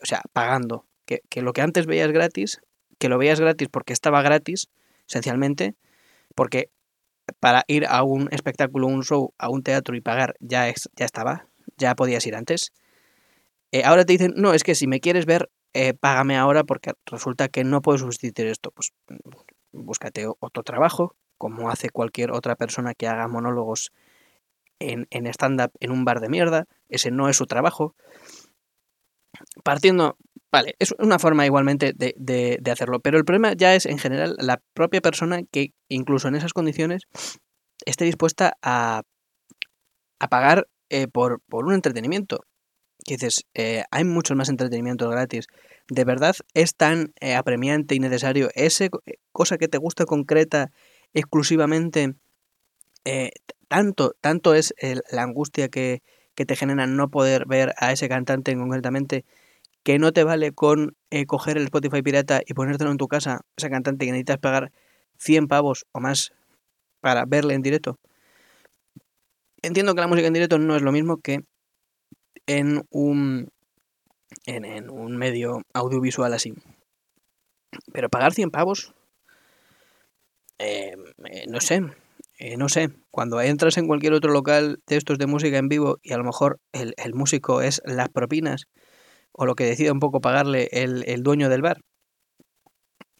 O 0.00 0.06
sea, 0.06 0.22
pagando. 0.32 0.86
Que, 1.04 1.22
que, 1.28 1.42
lo 1.42 1.52
que 1.52 1.62
antes 1.62 1.86
veías 1.86 2.12
gratis, 2.12 2.60
que 2.98 3.08
lo 3.08 3.18
veías 3.18 3.40
gratis 3.40 3.68
porque 3.70 3.92
estaba 3.92 4.22
gratis, 4.22 4.68
esencialmente, 5.08 5.74
porque 6.34 6.70
para 7.40 7.64
ir 7.66 7.86
a 7.86 8.02
un 8.02 8.28
espectáculo, 8.30 8.86
un 8.86 9.02
show, 9.02 9.34
a 9.38 9.48
un 9.50 9.62
teatro 9.62 9.96
y 9.96 10.00
pagar 10.00 10.36
ya, 10.40 10.68
es, 10.68 10.88
ya 10.96 11.06
estaba, 11.06 11.48
ya 11.76 11.94
podías 11.94 12.26
ir 12.26 12.36
antes. 12.36 12.72
Eh, 13.72 13.84
ahora 13.84 14.04
te 14.04 14.12
dicen, 14.12 14.34
no, 14.36 14.54
es 14.54 14.62
que 14.62 14.74
si 14.74 14.86
me 14.86 15.00
quieres 15.00 15.26
ver, 15.26 15.50
eh, 15.74 15.94
págame 15.94 16.36
ahora 16.36 16.64
porque 16.64 16.92
resulta 17.06 17.48
que 17.48 17.64
no 17.64 17.82
puedo 17.82 17.98
sustituir 17.98 18.48
esto. 18.48 18.70
Pues 18.70 18.92
búscate 19.72 20.26
otro 20.40 20.62
trabajo, 20.62 21.14
como 21.36 21.70
hace 21.70 21.90
cualquier 21.90 22.32
otra 22.32 22.56
persona 22.56 22.94
que 22.94 23.06
haga 23.06 23.28
monólogos 23.28 23.92
en, 24.78 25.06
en 25.10 25.26
stand-up 25.26 25.72
en 25.80 25.90
un 25.90 26.04
bar 26.04 26.20
de 26.20 26.28
mierda. 26.28 26.66
Ese 26.88 27.10
no 27.10 27.28
es 27.28 27.36
su 27.36 27.46
trabajo. 27.46 27.94
Partiendo 29.62 30.16
Vale, 30.50 30.76
es 30.78 30.94
una 30.98 31.18
forma 31.18 31.44
igualmente 31.44 31.92
de, 31.94 32.14
de, 32.16 32.70
hacerlo, 32.70 33.00
pero 33.00 33.18
el 33.18 33.26
problema 33.26 33.52
ya 33.52 33.74
es 33.74 33.84
en 33.84 33.98
general 33.98 34.34
la 34.38 34.62
propia 34.72 35.02
persona 35.02 35.42
que 35.50 35.74
incluso 35.88 36.28
en 36.28 36.36
esas 36.36 36.54
condiciones 36.54 37.02
esté 37.84 38.06
dispuesta 38.06 38.56
a, 38.62 39.02
a 40.18 40.28
pagar 40.28 40.68
eh, 40.88 41.06
por, 41.06 41.42
por, 41.48 41.66
un 41.66 41.74
entretenimiento. 41.74 42.44
Que 43.04 43.14
dices, 43.14 43.46
eh, 43.54 43.84
hay 43.90 44.04
muchos 44.04 44.36
más 44.36 44.48
entretenimientos 44.48 45.10
gratis. 45.10 45.46
¿De 45.88 46.04
verdad 46.04 46.34
es 46.54 46.74
tan 46.74 47.12
eh, 47.20 47.34
apremiante 47.34 47.94
y 47.94 48.00
necesario 48.00 48.50
esa 48.54 48.88
cosa 49.32 49.56
que 49.56 49.68
te 49.68 49.78
gusta 49.78 50.04
concreta 50.04 50.70
exclusivamente? 51.14 52.14
tanto, 53.68 54.14
tanto 54.20 54.54
es 54.54 54.74
la 55.10 55.22
angustia 55.22 55.70
que, 55.70 56.02
que 56.34 56.44
te 56.44 56.56
genera 56.56 56.86
no 56.86 57.08
poder 57.08 57.46
ver 57.46 57.72
a 57.78 57.90
ese 57.90 58.06
cantante 58.06 58.54
concretamente 58.54 59.24
que 59.82 59.98
no 59.98 60.12
te 60.12 60.22
vale 60.22 60.52
con 60.52 60.96
eh, 61.10 61.26
coger 61.26 61.56
el 61.56 61.64
Spotify 61.64 62.02
pirata 62.02 62.42
y 62.46 62.54
ponértelo 62.54 62.90
en 62.90 62.96
tu 62.96 63.08
casa, 63.08 63.40
esa 63.56 63.70
cantante 63.70 64.04
que 64.04 64.12
necesitas 64.12 64.38
pagar 64.38 64.70
100 65.16 65.48
pavos 65.48 65.86
o 65.92 66.00
más 66.00 66.32
para 67.00 67.24
verle 67.24 67.54
en 67.54 67.62
directo. 67.62 67.98
Entiendo 69.62 69.94
que 69.94 70.00
la 70.00 70.06
música 70.06 70.28
en 70.28 70.34
directo 70.34 70.58
no 70.58 70.76
es 70.76 70.82
lo 70.82 70.92
mismo 70.92 71.16
que 71.22 71.40
en 72.48 72.82
un 72.90 73.50
en, 74.46 74.90
un 74.90 75.16
medio 75.16 75.62
audiovisual 75.72 76.32
así. 76.34 76.54
Pero 77.92 78.08
pagar 78.08 78.32
100 78.32 78.50
pavos, 78.50 78.94
eh, 80.58 80.96
eh, 81.24 81.44
no 81.48 81.60
sé, 81.60 81.82
eh, 82.38 82.56
no 82.56 82.68
sé, 82.68 82.90
cuando 83.10 83.40
entras 83.40 83.76
en 83.76 83.86
cualquier 83.86 84.14
otro 84.14 84.32
local 84.32 84.80
de 84.86 84.96
estos 84.96 85.18
de 85.18 85.26
música 85.26 85.58
en 85.58 85.68
vivo 85.68 85.98
y 86.02 86.12
a 86.12 86.18
lo 86.18 86.24
mejor 86.24 86.58
el, 86.72 86.94
músico 87.14 87.62
es 87.62 87.80
las 87.84 88.08
propinas 88.08 88.64
o 89.32 89.46
lo 89.46 89.54
que 89.54 89.64
decida 89.64 89.92
un 89.92 90.00
poco 90.00 90.20
pagarle 90.20 90.68
el, 90.72 91.22
dueño 91.22 91.48
del 91.48 91.62
bar. 91.62 91.80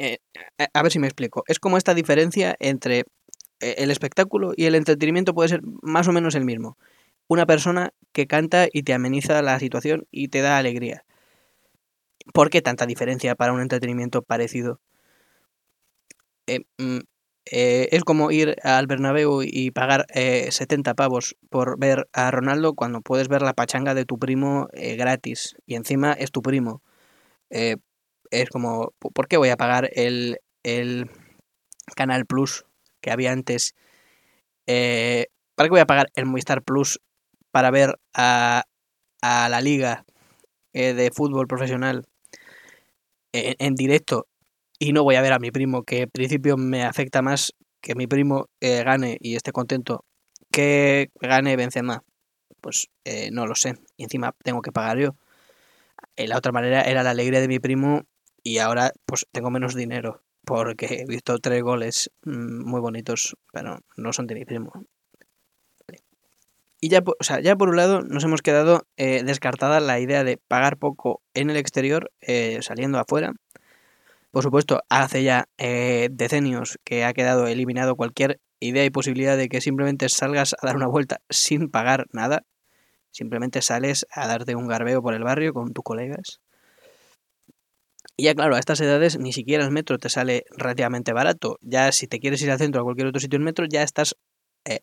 a 0.00 0.82
ver 0.82 0.92
si 0.92 0.98
me 0.98 1.06
explico. 1.06 1.44
Es 1.46 1.58
como 1.58 1.76
esta 1.76 1.94
diferencia 1.94 2.56
entre 2.58 3.04
el 3.60 3.90
espectáculo 3.90 4.52
y 4.56 4.64
el 4.64 4.74
entretenimiento 4.74 5.34
puede 5.34 5.48
ser 5.50 5.60
más 5.82 6.08
o 6.08 6.12
menos 6.12 6.34
el 6.34 6.44
mismo. 6.44 6.76
Una 7.28 7.44
persona 7.44 7.92
que 8.12 8.26
canta 8.26 8.68
y 8.72 8.82
te 8.82 8.94
ameniza 8.94 9.42
la 9.42 9.58
situación 9.58 10.06
y 10.10 10.28
te 10.28 10.40
da 10.40 10.56
alegría. 10.56 11.04
¿Por 12.32 12.48
qué 12.48 12.62
tanta 12.62 12.86
diferencia 12.86 13.34
para 13.34 13.52
un 13.52 13.60
entretenimiento 13.60 14.22
parecido? 14.22 14.80
Eh, 16.46 16.60
mm, 16.78 17.00
eh, 17.50 17.88
es 17.92 18.04
como 18.04 18.30
ir 18.30 18.56
al 18.62 18.86
Bernabéu 18.86 19.42
y 19.42 19.70
pagar 19.70 20.06
70 20.14 20.90
eh, 20.90 20.94
pavos 20.94 21.36
por 21.50 21.78
ver 21.78 22.08
a 22.14 22.30
Ronaldo 22.30 22.74
cuando 22.74 23.02
puedes 23.02 23.28
ver 23.28 23.42
la 23.42 23.52
pachanga 23.52 23.94
de 23.94 24.06
tu 24.06 24.18
primo 24.18 24.68
gratis 24.72 25.54
y 25.66 25.74
encima 25.74 26.12
es 26.12 26.30
tu 26.30 26.42
primo. 26.42 26.82
es 27.50 28.48
como, 28.50 28.92
¿por 28.98 29.28
qué 29.28 29.36
voy 29.36 29.50
a 29.50 29.56
pagar 29.56 29.90
el, 29.94 30.38
el 30.62 31.10
Canal 31.94 32.26
Plus 32.26 32.64
que 33.00 33.10
había 33.10 33.32
antes? 33.32 33.74
¿Para 34.66 35.66
qué 35.66 35.70
voy 35.70 35.80
a 35.80 35.86
pagar 35.86 36.10
el 36.14 36.26
Movistar 36.26 36.62
Plus 36.62 37.00
para 37.50 37.70
ver 37.70 37.98
a, 38.14 38.64
a 39.22 39.48
la 39.48 39.60
liga 39.60 40.04
de 40.72 41.10
fútbol 41.12 41.48
profesional 41.48 42.06
en, 43.32 43.74
directo 43.74 44.26
y 44.78 44.92
no 44.92 45.02
voy 45.02 45.16
a 45.16 45.22
ver 45.22 45.32
a 45.32 45.38
mi 45.38 45.50
primo, 45.50 45.82
que 45.82 46.02
en 46.02 46.10
principio 46.10 46.56
me 46.56 46.84
afecta 46.84 47.22
más 47.22 47.54
que 47.80 47.94
mi 47.94 48.06
primo 48.06 48.48
eh, 48.60 48.82
gane 48.84 49.18
y 49.20 49.36
esté 49.36 49.52
contento 49.52 50.04
que 50.50 51.10
gane 51.20 51.56
Benzema, 51.56 52.02
pues 52.60 52.88
eh, 53.04 53.30
no 53.32 53.46
lo 53.46 53.54
sé. 53.54 53.74
Y 53.96 54.04
encima 54.04 54.34
tengo 54.42 54.62
que 54.62 54.72
pagar 54.72 54.98
yo. 54.98 55.16
Eh, 56.16 56.28
la 56.28 56.38
otra 56.38 56.52
manera 56.52 56.82
era 56.82 57.02
la 57.02 57.10
alegría 57.10 57.40
de 57.40 57.48
mi 57.48 57.58
primo 57.58 58.02
y 58.42 58.58
ahora 58.58 58.92
pues 59.04 59.26
tengo 59.32 59.50
menos 59.50 59.74
dinero 59.74 60.22
porque 60.44 61.02
he 61.02 61.04
visto 61.06 61.38
tres 61.38 61.62
goles 61.62 62.10
mm, 62.24 62.64
muy 62.64 62.80
bonitos, 62.80 63.36
pero 63.52 63.80
no 63.96 64.12
son 64.12 64.26
de 64.26 64.34
mi 64.34 64.44
primo. 64.44 64.72
Y 66.80 66.90
ya, 66.90 67.02
o 67.04 67.24
sea, 67.24 67.40
ya 67.40 67.56
por 67.56 67.70
un 67.70 67.76
lado 67.76 68.02
nos 68.02 68.22
hemos 68.22 68.40
quedado 68.40 68.86
eh, 68.96 69.24
descartada 69.24 69.80
la 69.80 69.98
idea 69.98 70.22
de 70.22 70.36
pagar 70.36 70.78
poco 70.78 71.22
en 71.34 71.50
el 71.50 71.56
exterior 71.56 72.12
eh, 72.20 72.60
saliendo 72.62 72.98
afuera. 72.98 73.32
Por 74.30 74.44
supuesto, 74.44 74.82
hace 74.88 75.24
ya 75.24 75.48
eh, 75.58 76.08
decenios 76.12 76.78
que 76.84 77.04
ha 77.04 77.12
quedado 77.14 77.48
eliminado 77.48 77.96
cualquier 77.96 78.40
idea 78.60 78.84
y 78.84 78.90
posibilidad 78.90 79.36
de 79.36 79.48
que 79.48 79.60
simplemente 79.60 80.08
salgas 80.08 80.54
a 80.54 80.66
dar 80.66 80.76
una 80.76 80.86
vuelta 80.86 81.20
sin 81.30 81.68
pagar 81.70 82.06
nada. 82.12 82.44
Simplemente 83.10 83.62
sales 83.62 84.06
a 84.12 84.28
darte 84.28 84.54
un 84.54 84.68
garbeo 84.68 85.02
por 85.02 85.14
el 85.14 85.24
barrio 85.24 85.54
con 85.54 85.72
tus 85.72 85.82
colegas. 85.82 86.40
Y 88.16 88.24
ya 88.24 88.34
claro, 88.34 88.54
a 88.54 88.58
estas 88.60 88.80
edades 88.80 89.18
ni 89.18 89.32
siquiera 89.32 89.64
el 89.64 89.70
metro 89.72 89.98
te 89.98 90.10
sale 90.10 90.44
relativamente 90.56 91.12
barato. 91.12 91.58
Ya 91.60 91.90
si 91.90 92.06
te 92.06 92.20
quieres 92.20 92.42
ir 92.42 92.50
al 92.52 92.58
centro 92.58 92.80
o 92.80 92.82
a 92.82 92.84
cualquier 92.84 93.08
otro 93.08 93.20
sitio 93.20 93.36
en 93.38 93.44
metro, 93.44 93.66
ya 93.68 93.82
estás 93.82 94.16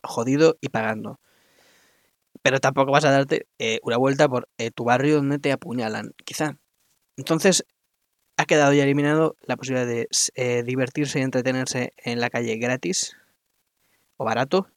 jodido 0.02 0.58
y 0.60 0.68
pagando 0.70 1.20
pero 2.46 2.60
tampoco 2.60 2.92
vas 2.92 3.04
a 3.04 3.10
darte 3.10 3.48
eh, 3.58 3.80
una 3.82 3.96
vuelta 3.96 4.28
por 4.28 4.48
eh, 4.56 4.70
tu 4.70 4.84
barrio 4.84 5.16
donde 5.16 5.40
te 5.40 5.50
apuñalan, 5.50 6.14
quizá. 6.24 6.56
Entonces, 7.16 7.66
ha 8.36 8.44
quedado 8.44 8.72
ya 8.72 8.84
eliminado 8.84 9.34
la 9.40 9.56
posibilidad 9.56 9.84
de 9.84 10.06
eh, 10.36 10.62
divertirse 10.62 11.18
y 11.18 11.22
entretenerse 11.22 11.92
en 11.96 12.20
la 12.20 12.30
calle 12.30 12.56
gratis 12.58 13.16
o 14.16 14.24
barato, 14.24 14.68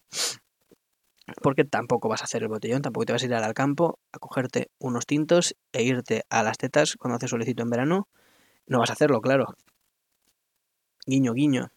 porque 1.44 1.64
tampoco 1.64 2.10
vas 2.10 2.22
a 2.22 2.24
hacer 2.24 2.42
el 2.42 2.48
botellón, 2.48 2.82
tampoco 2.82 3.06
te 3.06 3.14
vas 3.14 3.22
a 3.22 3.26
ir 3.28 3.36
al 3.36 3.54
campo 3.54 4.00
a 4.14 4.18
cogerte 4.18 4.72
unos 4.80 5.06
tintos 5.06 5.56
e 5.72 5.84
irte 5.84 6.24
a 6.32 6.42
las 6.42 6.58
tetas 6.58 6.96
cuando 6.96 7.18
haces 7.18 7.30
solicito 7.30 7.62
en 7.62 7.70
verano. 7.70 8.08
No 8.66 8.80
vas 8.80 8.90
a 8.90 8.94
hacerlo, 8.94 9.22
claro. 9.22 9.54
Guiño, 11.06 11.34
guiño. 11.34 11.72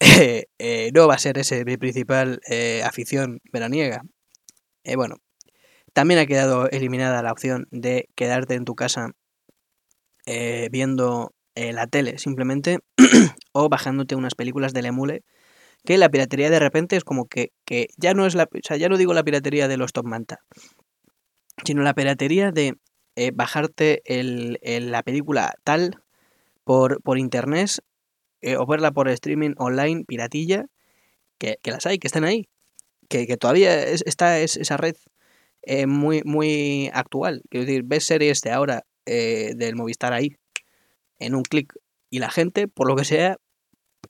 no 0.92 1.08
va 1.08 1.14
a 1.14 1.18
ser 1.18 1.38
ese 1.38 1.64
mi 1.64 1.78
principal 1.78 2.42
afición 2.84 3.40
veraniega. 3.50 4.02
Eh, 4.88 4.96
bueno, 4.96 5.16
también 5.92 6.18
ha 6.18 6.24
quedado 6.24 6.70
eliminada 6.70 7.22
la 7.22 7.30
opción 7.30 7.66
de 7.70 8.08
quedarte 8.14 8.54
en 8.54 8.64
tu 8.64 8.74
casa 8.74 9.10
eh, 10.24 10.70
viendo 10.72 11.34
eh, 11.54 11.74
la 11.74 11.86
tele 11.86 12.16
simplemente 12.16 12.78
o 13.52 13.68
bajándote 13.68 14.14
unas 14.14 14.34
películas 14.34 14.72
del 14.72 14.86
emule 14.86 15.24
que 15.84 15.98
la 15.98 16.08
piratería 16.08 16.48
de 16.48 16.58
repente 16.58 16.96
es 16.96 17.04
como 17.04 17.26
que, 17.26 17.50
ya 17.98 18.14
no 18.14 18.24
es 18.24 18.34
la 18.34 18.44
o 18.44 18.58
sea, 18.62 18.78
ya 18.78 18.88
no 18.88 18.96
digo 18.96 19.12
la 19.12 19.24
piratería 19.24 19.68
de 19.68 19.76
los 19.76 19.92
top 19.92 20.06
manta 20.06 20.38
sino 21.64 21.82
la 21.82 21.92
piratería 21.92 22.50
de 22.50 22.74
bajarte 23.34 24.02
la 24.06 25.02
película 25.02 25.52
tal 25.64 26.02
por, 26.64 27.02
por 27.02 27.18
internet 27.18 27.72
o 28.58 28.66
verla 28.66 28.92
por 28.92 29.08
streaming 29.08 29.52
online 29.58 30.04
piratilla 30.06 30.64
que, 31.36 31.58
que 31.62 31.72
las 31.72 31.84
hay, 31.86 31.98
que 31.98 32.08
están 32.08 32.24
ahí 32.24 32.48
que, 33.08 33.36
todavía 33.36 33.82
está 33.84 34.38
esa 34.40 34.76
red 34.76 34.96
eh, 35.62 35.86
muy, 35.86 36.22
muy 36.24 36.90
actual. 36.94 37.42
Quiero 37.50 37.66
decir, 37.66 37.82
ves 37.84 38.04
series 38.04 38.40
de 38.42 38.50
ahora 38.52 38.84
eh, 39.06 39.52
del 39.56 39.76
Movistar 39.76 40.12
ahí, 40.12 40.36
en 41.18 41.34
un 41.34 41.42
clic, 41.42 41.74
y 42.10 42.20
la 42.20 42.30
gente, 42.30 42.68
por 42.68 42.88
lo 42.88 42.96
que 42.96 43.04
sea, 43.04 43.36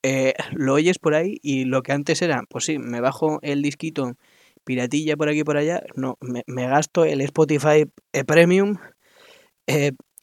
eh, 0.02 0.34
lo 0.52 0.74
oyes 0.74 0.98
por 0.98 1.14
ahí 1.14 1.38
y 1.42 1.64
lo 1.64 1.82
que 1.82 1.92
antes 1.92 2.22
era, 2.22 2.44
pues 2.48 2.64
sí, 2.64 2.78
me 2.78 3.00
bajo 3.00 3.40
el 3.42 3.62
disquito 3.62 4.14
piratilla 4.64 5.16
por 5.16 5.28
aquí 5.28 5.40
y 5.40 5.44
por 5.44 5.56
allá, 5.56 5.82
no, 5.96 6.18
me, 6.20 6.68
gasto 6.68 7.04
el 7.04 7.22
Spotify 7.22 7.86
Premium, 8.26 8.76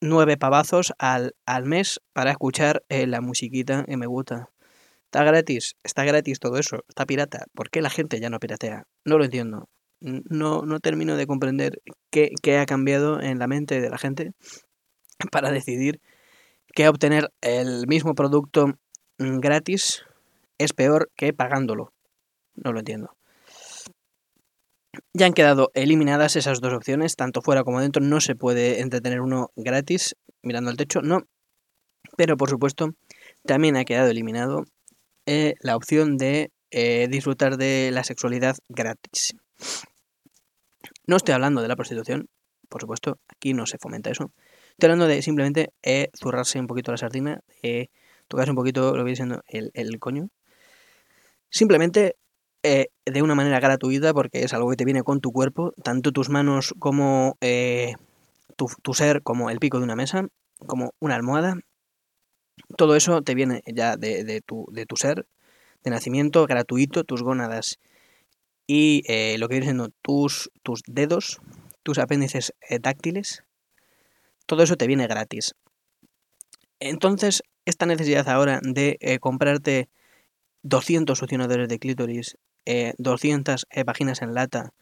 nueve 0.02 0.38
pavazos 0.38 0.94
al, 1.00 1.36
al 1.46 1.66
mes 1.66 2.00
para 2.14 2.32
escuchar 2.32 2.84
la 2.90 3.22
musiquita 3.22 3.86
que 3.86 3.98
me 3.98 4.06
gusta. 4.06 4.52
Está 5.16 5.24
gratis, 5.24 5.78
está 5.86 6.04
gratis 6.04 6.42
todo 6.42 6.58
eso, 6.58 6.84
está 6.90 7.06
pirata. 7.06 7.46
¿Por 7.54 7.70
qué 7.70 7.82
la 7.82 7.90
gente 7.90 8.20
ya 8.20 8.30
no 8.30 8.38
piratea? 8.38 8.84
No 9.06 9.18
lo 9.18 9.24
entiendo. 9.24 9.70
No, 10.02 10.64
no 10.64 10.82
termino 10.82 11.16
de 11.16 11.26
comprender 11.26 11.82
qué, 12.12 12.58
ha 12.58 12.66
cambiado 12.66 13.22
en 13.22 13.40
la 13.40 13.48
mente 13.48 13.80
de 13.80 13.90
la 13.90 13.98
gente 13.98 14.34
para 15.32 15.52
decidir 15.52 16.02
que 16.74 16.90
obtener 16.90 17.32
el 17.40 17.88
mismo 17.88 18.14
producto 18.14 18.74
mm, 19.18 19.40
gratis 19.40 20.04
es 20.58 20.74
peor 20.74 21.10
que 21.16 21.32
pagándolo. 21.32 21.94
No 22.56 22.74
lo 22.74 22.80
entiendo. 22.80 23.16
Ya 25.14 25.28
han 25.28 25.34
quedado 25.34 25.72
eliminadas 25.76 26.36
esas 26.36 26.60
dos 26.60 26.74
opciones, 26.74 27.16
tanto 27.16 27.42
fuera 27.42 27.64
como 27.64 27.80
dentro. 27.80 28.04
No 28.04 28.20
se 28.20 28.36
puede 28.36 28.82
entretener 28.82 29.22
uno 29.22 29.52
gratis 29.56 30.18
mirando 30.42 30.72
al 30.72 30.76
techo, 30.76 31.02
no. 31.02 31.22
Pero 32.18 32.36
por 32.36 32.50
supuesto, 32.50 32.90
también 33.46 33.78
ha 33.78 33.86
quedado 33.86 34.10
eliminado 34.10 34.66
eh, 35.26 35.56
la 35.62 35.76
opción 35.76 36.18
de 36.18 36.52
eh, 36.72 37.08
disfrutar 37.10 37.58
de 37.58 37.90
la 37.92 38.04
sexualidad 38.04 38.58
gratis. 38.70 39.36
No 41.08 41.18
estoy 41.18 41.34
hablando 41.34 41.62
de 41.62 41.68
la 41.68 41.76
prostitución, 41.76 42.28
por 42.70 42.82
supuesto, 42.82 43.20
aquí 43.28 43.54
no 43.54 43.66
se 43.66 43.78
fomenta 43.78 44.12
eso. 44.12 44.32
Estoy 44.72 44.88
hablando 44.88 45.08
de 45.08 45.22
simplemente 45.22 45.70
eh, 45.84 46.10
zurrarse 46.18 46.60
un 46.60 46.68
poquito 46.68 46.92
la 46.92 46.98
sardina, 46.98 47.42
tocarse 48.28 48.52
un 48.52 48.58
poquito 48.58 48.92
lo 48.92 48.98
que 48.98 49.04
viene 49.04 49.16
siendo 49.16 49.42
el, 49.48 50.00
coño. 50.00 50.30
Simplemente 51.50 52.18
de 52.64 53.22
una 53.22 53.36
manera 53.36 53.60
gratuita, 53.60 54.14
porque 54.14 54.44
es 54.44 54.54
algo 54.54 54.70
que 54.72 54.76
te 54.76 54.86
viene 54.86 55.04
con 55.04 55.22
tu 55.22 55.32
cuerpo, 55.32 55.72
tanto 55.84 56.12
tus 56.12 56.30
manos 56.30 56.74
como 56.80 57.38
tu 58.58 58.94
ser, 58.94 59.22
como 59.22 59.50
el 59.50 59.60
pico 59.60 59.78
de 59.78 59.84
una 59.86 59.96
mesa, 59.96 60.28
como 60.66 60.94
una 61.00 61.16
almohada, 61.16 61.56
todo 62.78 62.96
eso 62.96 63.22
te 63.22 63.36
viene 63.36 63.62
ya 63.66 63.98
de, 63.98 64.42
tu, 64.46 64.66
de 64.72 64.86
tu 64.86 64.96
ser, 64.96 65.28
de 65.84 65.92
nacimiento, 65.92 66.46
gratuito, 66.48 67.04
tus 67.04 67.22
gónadas 67.22 67.80
y 68.68 69.04
eh, 69.08 69.38
lo 69.38 69.48
que 69.48 69.54
viene 69.56 69.68
siendo 69.68 69.90
tus, 70.02 70.52
tus 70.64 70.82
dedos, 70.88 71.40
tus 71.84 72.00
apéndices 72.00 72.54
eh, 72.68 72.80
táctiles, 72.80 73.44
todo 74.46 74.64
eso 74.64 74.76
te 74.76 74.88
viene 74.88 75.08
gratis. 75.08 75.56
Entonces, 76.80 77.44
esta 77.66 77.86
necesidad 77.86 78.28
ahora 78.28 78.60
de 78.64 78.98
eh, 79.00 79.20
comprarte 79.20 79.90
200 80.64 81.18
succionadores 81.18 81.70
de 81.70 81.80
clítoris, 81.80 82.38
200 82.98 83.68
páginas 83.86 84.24
en 84.24 84.34
lata, 84.34 84.74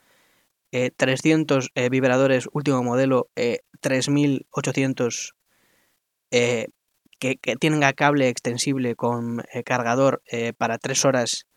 300 0.72 1.72
vibradores 1.92 2.48
último 2.54 2.82
modelo, 2.82 3.28
3800 3.82 5.36
que, 7.20 7.38
que 7.38 7.56
tenga 7.56 7.94
cable 7.94 8.30
extensible 8.30 8.96
con 8.96 9.44
eh, 9.54 9.64
cargador 9.64 10.22
eh, 10.26 10.54
para 10.54 10.78
tres 10.78 11.06
horas, 11.06 11.48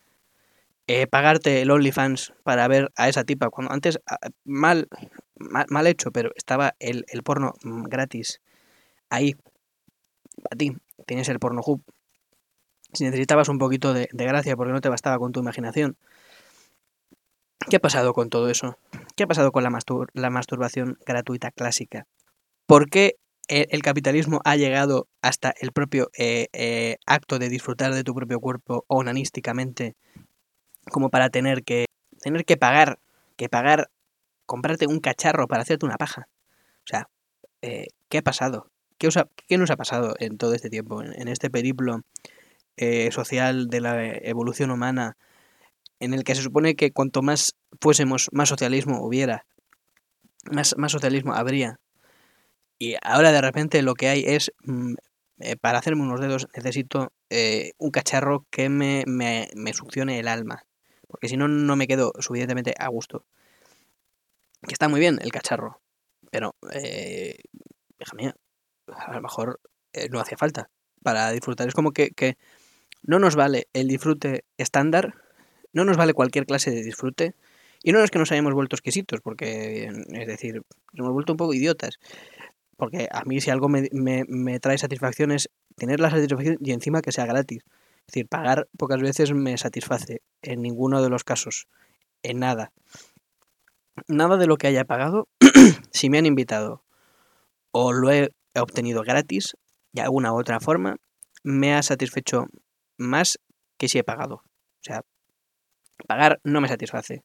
eh, 0.87 1.07
pagarte 1.07 1.63
el 1.63 1.71
OnlyFans 1.71 2.35
para 2.45 2.69
ver 2.69 2.93
a 2.97 3.09
esa 3.09 3.25
tipa, 3.25 3.51
cuando 3.51 3.73
antes, 3.73 4.01
ah, 4.07 4.19
mal, 4.45 4.89
mal, 5.37 5.87
hecho, 5.87 6.13
pero 6.13 6.31
estaba 6.37 6.75
el, 6.79 7.05
el, 7.09 7.23
porno 7.23 7.55
mm, 7.63 7.85
gratis 7.85 8.41
ahí, 9.11 9.35
a 10.51 10.57
ti, 10.57 10.77
tienes 11.07 11.29
el 11.29 11.39
porno 11.39 11.63
hub. 11.65 11.83
Si 12.93 13.05
necesitabas 13.05 13.49
un 13.49 13.59
poquito 13.59 13.93
de, 13.93 14.09
de 14.13 14.25
gracia 14.25 14.57
porque 14.57 14.73
no 14.73 14.81
te 14.81 14.89
bastaba 14.89 15.19
con 15.19 15.33
tu 15.33 15.41
imaginación, 15.41 15.97
¿Qué 17.69 17.77
ha 17.77 17.81
pasado 17.81 18.13
con 18.13 18.29
todo 18.29 18.49
eso? 18.49 18.79
¿Qué 19.17 19.25
ha 19.25 19.27
pasado 19.27 19.51
con 19.51 19.65
la, 19.65 19.77
la 20.13 20.31
masturbación 20.31 20.99
gratuita 21.05 21.51
clásica? 21.51 22.07
¿Por 22.67 22.89
qué 22.89 23.17
el, 23.49 23.83
capitalismo 23.83 24.41
ha 24.45 24.57
llegado 24.57 25.09
hasta 25.23 25.55
el 25.61 25.73
propio 25.73 26.11
eh, 26.19 26.49
eh, 26.53 26.97
acto 27.07 27.39
de 27.39 27.49
disfrutar 27.49 27.95
de 27.95 28.05
tu 28.05 28.15
propio 28.15 28.41
cuerpo 28.41 28.85
onanísticamente 28.89 29.95
como 30.91 31.11
para 31.11 31.31
tener 31.31 31.63
que 31.63 31.87
tener 32.21 32.45
que 32.45 32.57
pagar 32.57 32.99
que 33.37 33.49
pagar 33.49 33.91
comprarte 34.47 34.87
un 34.87 35.01
cacharro 35.01 35.47
para 35.47 35.63
hacerte 35.63 35.87
una 35.87 35.97
paja 35.97 36.29
o 36.79 36.87
sea 36.87 37.09
eh, 37.63 37.87
qué 38.09 38.19
ha 38.19 38.23
pasado 38.23 38.71
¿Qué, 38.99 39.09
¿Qué, 39.47 39.59
nos 39.59 39.71
ha 39.71 39.77
pasado 39.77 40.15
en 40.19 40.39
todo 40.39 40.55
este 40.55 40.71
tiempo 40.71 41.03
en, 41.03 41.29
este 41.29 41.51
periplo 41.51 42.01
social 43.11 43.69
de 43.69 43.81
la 43.81 44.07
evolución 44.23 44.71
humana 44.71 45.17
en 46.01 46.15
el 46.15 46.25
que 46.25 46.35
se 46.35 46.43
supone 46.43 46.77
que 46.77 46.93
cuanto 46.93 47.23
más 47.23 47.55
fuésemos, 47.81 48.29
más 48.33 48.49
socialismo 48.49 49.03
hubiera, 49.03 49.47
más, 50.51 50.75
más 50.77 50.93
socialismo 50.93 51.35
habría. 51.35 51.79
Y 52.79 52.97
ahora 53.03 53.33
de 53.33 53.41
repente 53.41 53.83
lo 53.83 53.95
que 53.95 54.09
hay 54.09 54.25
es, 54.27 54.53
mm, 54.65 54.95
eh, 55.41 55.57
para 55.57 55.79
hacerme 55.79 56.03
unos 56.03 56.21
dedos 56.21 56.49
necesito 56.55 57.13
eh, 57.31 57.73
un 57.79 57.91
cacharro 57.91 58.47
que 58.51 58.69
me, 58.69 59.05
me, 59.07 59.49
me, 59.55 59.73
succione 59.73 60.19
el 60.19 60.29
alma, 60.29 60.65
porque 61.09 61.29
si 61.29 61.37
no, 61.37 61.49
no 61.49 61.77
me 61.77 61.87
quedo 61.87 62.13
suficientemente 62.21 62.75
a 62.79 62.89
gusto. 62.89 63.25
Que 64.67 64.73
está 64.73 64.89
muy 64.89 65.01
bien 65.01 65.19
el 65.23 65.33
cacharro, 65.33 65.81
pero, 66.31 66.55
eh, 66.73 67.37
mía, 68.15 68.35
a 68.89 69.13
lo 69.15 69.21
mejor 69.21 69.61
eh, 69.93 70.09
no 70.11 70.21
hacía 70.21 70.39
falta 70.39 70.71
para 71.03 71.31
disfrutar. 71.31 71.69
Es 71.69 71.75
como 71.75 71.93
que, 71.93 72.11
que 72.11 72.37
no 73.03 73.19
nos 73.19 73.37
vale 73.37 73.69
el 73.73 73.89
disfrute 73.89 74.45
estándar 74.59 75.15
no 75.77 75.85
nos 75.85 75.99
vale 75.99 76.15
cualquier 76.15 76.47
clase 76.47 76.71
de 76.71 76.83
disfrute. 76.83 77.35
Y 77.83 77.93
no 77.93 78.03
es 78.03 78.11
que 78.11 78.19
nos 78.19 78.33
hayamos 78.33 78.55
vuelto 78.55 78.75
exquisitos, 78.75 79.21
porque, 79.21 79.85
es 79.85 80.27
decir, 80.27 80.63
nos 80.95 81.05
hemos 81.05 81.13
vuelto 81.13 81.35
un 81.35 81.37
poco 81.37 81.53
idiotas. 81.53 81.99
Porque 82.77 83.09
a 83.11 83.25
mí 83.25 83.41
si 83.41 83.51
algo 83.51 83.69
me, 83.69 83.89
me, 83.93 84.61
trae 84.61 84.79
satisfacción 84.79 85.33
es 85.33 85.51
tener 85.77 86.01
la 86.01 86.11
satisfacción 86.11 86.59
y 86.61 86.73
encima 86.73 87.03
que 87.03 87.13
sea 87.13 87.27
gratis. 87.27 87.63
Es 88.01 88.07
decir, 88.07 88.29
pagar 88.29 88.69
pocas 88.77 89.01
veces 89.01 89.33
me 89.33 89.57
satisface, 89.57 90.23
en 90.43 90.63
ninguno 90.63 91.03
de 91.03 91.09
los 91.09 91.25
casos, 91.25 91.67
en 92.23 92.41
nada. 92.41 92.73
Nada 94.09 94.37
de 94.37 94.47
lo 94.47 94.59
que 94.59 94.67
haya 94.67 94.85
pagado, 94.85 95.29
si 95.91 96.11
me 96.11 96.19
han 96.19 96.27
invitado 96.27 96.85
o 97.71 97.93
lo 97.93 98.11
he 98.11 98.31
obtenido 98.55 99.03
gratis, 99.03 99.57
de 99.93 100.03
alguna 100.03 100.33
u 100.33 100.39
otra 100.39 100.61
forma, 100.61 100.97
me 101.43 101.75
ha 101.75 101.83
satisfecho 101.83 102.47
más 102.97 103.39
que 103.77 103.89
si 103.89 103.99
he 103.99 104.05
pagado. 104.05 104.37
O 104.37 104.83
sea, 104.83 105.03
pagar 106.07 106.41
no 106.45 106.61
me 106.61 106.69
satisface. 106.69 107.25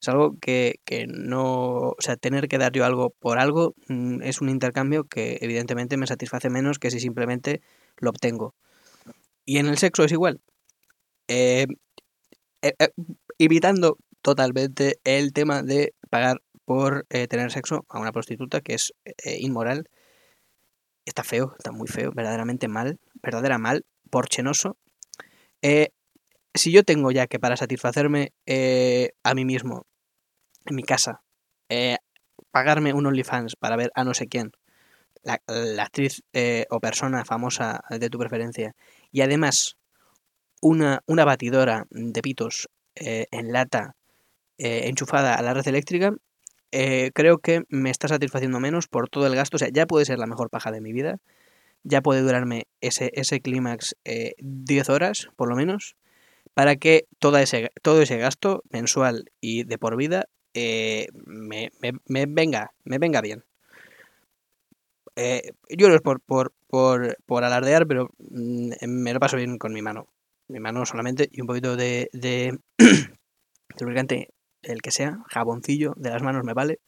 Es 0.00 0.08
algo 0.08 0.36
que, 0.40 0.78
no. 1.08 1.90
O 1.90 1.96
sea, 2.00 2.16
tener 2.16 2.48
que 2.48 2.58
dar 2.58 2.72
yo 2.72 2.84
algo 2.84 3.10
por 3.10 3.38
algo 3.38 3.74
mm, 3.88 4.22
es 4.22 4.40
un 4.40 4.48
intercambio 4.48 5.04
que 5.04 5.38
evidentemente 5.40 5.96
me 5.96 6.06
satisface 6.06 6.50
menos 6.50 6.78
que 6.78 6.90
si 6.90 7.00
simplemente 7.00 7.62
lo 7.98 8.10
obtengo. 8.10 8.54
Y 9.44 9.58
en 9.58 9.66
el 9.66 9.78
sexo 9.78 10.04
es 10.04 10.12
igual. 10.12 10.40
Eh, 11.28 11.66
eh, 12.62 12.74
eh, 12.78 12.88
evitando 13.38 13.98
totalmente 14.22 14.98
el 15.04 15.32
tema 15.32 15.62
de 15.62 15.94
pagar 16.10 16.42
por 16.64 17.06
tener 17.08 17.52
sexo 17.52 17.86
a 17.88 18.00
una 18.00 18.10
prostituta, 18.12 18.60
que 18.60 18.74
es 18.74 18.92
inmoral. 19.24 19.88
Está 21.04 21.22
feo, 21.22 21.54
está 21.56 21.70
muy 21.70 21.86
feo, 21.86 22.10
verdaderamente 22.12 22.66
mal, 22.66 22.98
verdadera 23.22 23.58
mal, 23.58 23.86
porchenoso. 24.10 24.76
Eh, 25.62 25.90
si 26.56 26.72
yo 26.72 26.84
tengo 26.84 27.10
ya 27.10 27.26
que 27.26 27.38
para 27.38 27.56
satisfacerme 27.56 28.32
eh, 28.46 29.12
a 29.22 29.34
mí 29.34 29.44
mismo, 29.44 29.86
en 30.64 30.76
mi 30.76 30.82
casa, 30.82 31.22
eh, 31.68 31.98
pagarme 32.50 32.92
un 32.92 33.06
OnlyFans 33.06 33.56
para 33.56 33.76
ver 33.76 33.90
a 33.94 34.04
no 34.04 34.14
sé 34.14 34.26
quién, 34.26 34.52
la, 35.22 35.40
actriz 35.82 36.22
eh, 36.32 36.66
o 36.70 36.80
persona 36.80 37.24
famosa 37.24 37.82
de 37.90 38.10
tu 38.10 38.18
preferencia, 38.18 38.74
y 39.10 39.22
además 39.22 39.76
una, 40.60 41.02
una 41.06 41.24
batidora 41.24 41.86
de 41.90 42.22
pitos 42.22 42.68
en 42.94 43.52
lata 43.52 43.94
enchufada 44.56 45.34
a 45.34 45.42
la 45.42 45.52
red 45.52 45.68
eléctrica, 45.68 46.14
creo 46.70 47.38
que 47.38 47.64
me 47.68 47.90
está 47.90 48.08
satisfaciendo 48.08 48.58
menos 48.58 48.88
por 48.88 49.10
todo 49.10 49.26
el 49.26 49.34
gasto. 49.34 49.56
O 49.56 49.58
sea, 49.58 49.68
ya 49.70 49.86
puede 49.86 50.06
ser 50.06 50.18
la 50.18 50.26
mejor 50.26 50.48
paja 50.48 50.70
de 50.70 50.80
mi 50.80 50.94
vida, 50.94 51.18
ya 51.82 52.00
puede 52.00 52.22
durarme 52.22 52.68
ese, 52.80 53.10
ese 53.12 53.42
clímax 53.42 53.96
10 54.38 54.88
horas, 54.88 55.28
por 55.36 55.50
lo 55.50 55.56
menos 55.56 55.96
para 56.56 56.76
que 56.76 57.06
todo 57.18 57.36
ese, 57.36 57.70
todo 57.82 58.00
ese 58.00 58.16
gasto 58.16 58.62
mensual 58.70 59.30
y 59.42 59.64
de 59.64 59.76
por 59.76 59.94
vida 59.94 60.24
eh, 60.54 61.06
me, 61.26 61.70
venga, 62.06 62.72
me 62.82 62.96
venga 62.96 63.20
bien. 63.20 63.44
Eh, 65.16 65.52
yo 65.68 65.90
no 65.90 65.94
es 65.96 66.00
por, 66.00 66.22
por, 66.22 66.54
por, 67.26 67.44
alardear, 67.44 67.86
pero 67.86 68.08
mm, 68.18 68.70
me 68.88 69.12
lo 69.12 69.20
paso 69.20 69.36
bien 69.36 69.58
con 69.58 69.74
mi 69.74 69.82
mano. 69.82 70.08
Mi 70.48 70.58
mano 70.58 70.86
solamente 70.86 71.28
y 71.30 71.42
un 71.42 71.46
poquito 71.46 71.76
de, 71.76 72.08
de, 72.14 72.58
lubricante, 73.78 74.30
el 74.62 74.80
que 74.80 74.92
sea, 74.92 75.18
jaboncillo 75.28 75.92
de 75.98 76.08
las 76.08 76.22
manos 76.22 76.42
me 76.42 76.54
vale. 76.54 76.80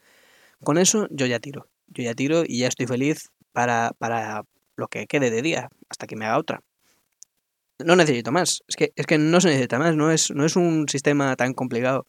Con 0.64 0.78
eso 0.78 1.08
yo 1.10 1.26
ya 1.26 1.40
tiro. 1.40 1.68
Yo 1.88 2.04
ya 2.04 2.14
tiro 2.14 2.42
y 2.46 2.60
ya 2.60 2.68
estoy 2.68 2.86
feliz 2.86 3.28
para, 3.52 3.92
para 3.98 4.44
lo 4.76 4.88
que 4.88 5.06
quede 5.06 5.30
de 5.30 5.42
día, 5.42 5.68
hasta 5.90 6.06
que 6.06 6.16
me 6.16 6.24
haga 6.24 6.38
otra 6.38 6.62
no 7.84 7.96
necesito 7.96 8.32
más. 8.32 8.62
Es 8.68 8.76
que, 8.76 8.92
es 8.96 9.06
que 9.06 9.18
no 9.18 9.40
se 9.40 9.48
necesita 9.48 9.78
más, 9.78 9.96
no 9.96 10.10
es, 10.10 10.30
no 10.30 10.44
es 10.44 10.56
un 10.56 10.88
sistema 10.88 11.34
tan 11.36 11.54
complicado 11.54 12.06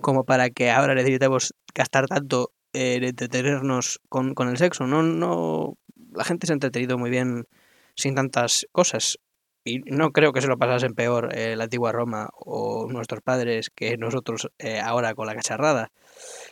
como 0.00 0.24
para 0.24 0.50
que 0.50 0.70
ahora 0.70 0.94
necesitemos 0.94 1.54
gastar 1.74 2.06
tanto 2.06 2.52
en 2.72 3.04
entretenernos 3.04 4.00
con, 4.08 4.34
con 4.34 4.48
el 4.48 4.56
sexo. 4.56 4.86
No, 4.86 5.02
no. 5.02 5.78
La 6.12 6.24
gente 6.24 6.46
se 6.46 6.52
ha 6.52 6.54
entretenido 6.54 6.98
muy 6.98 7.10
bien 7.10 7.46
sin 7.94 8.14
tantas 8.14 8.66
cosas. 8.72 9.18
Y 9.64 9.78
no 9.86 10.10
creo 10.10 10.32
que 10.32 10.42
se 10.42 10.48
lo 10.48 10.58
pasasen 10.58 10.94
peor 10.94 11.30
eh, 11.34 11.56
la 11.56 11.64
antigua 11.64 11.92
Roma 11.92 12.28
o 12.34 12.86
nuestros 12.90 13.22
padres 13.22 13.70
que 13.74 13.96
nosotros 13.96 14.48
eh, 14.58 14.80
ahora 14.80 15.14
con 15.14 15.26
la 15.26 15.34
cacharrada. 15.34 15.90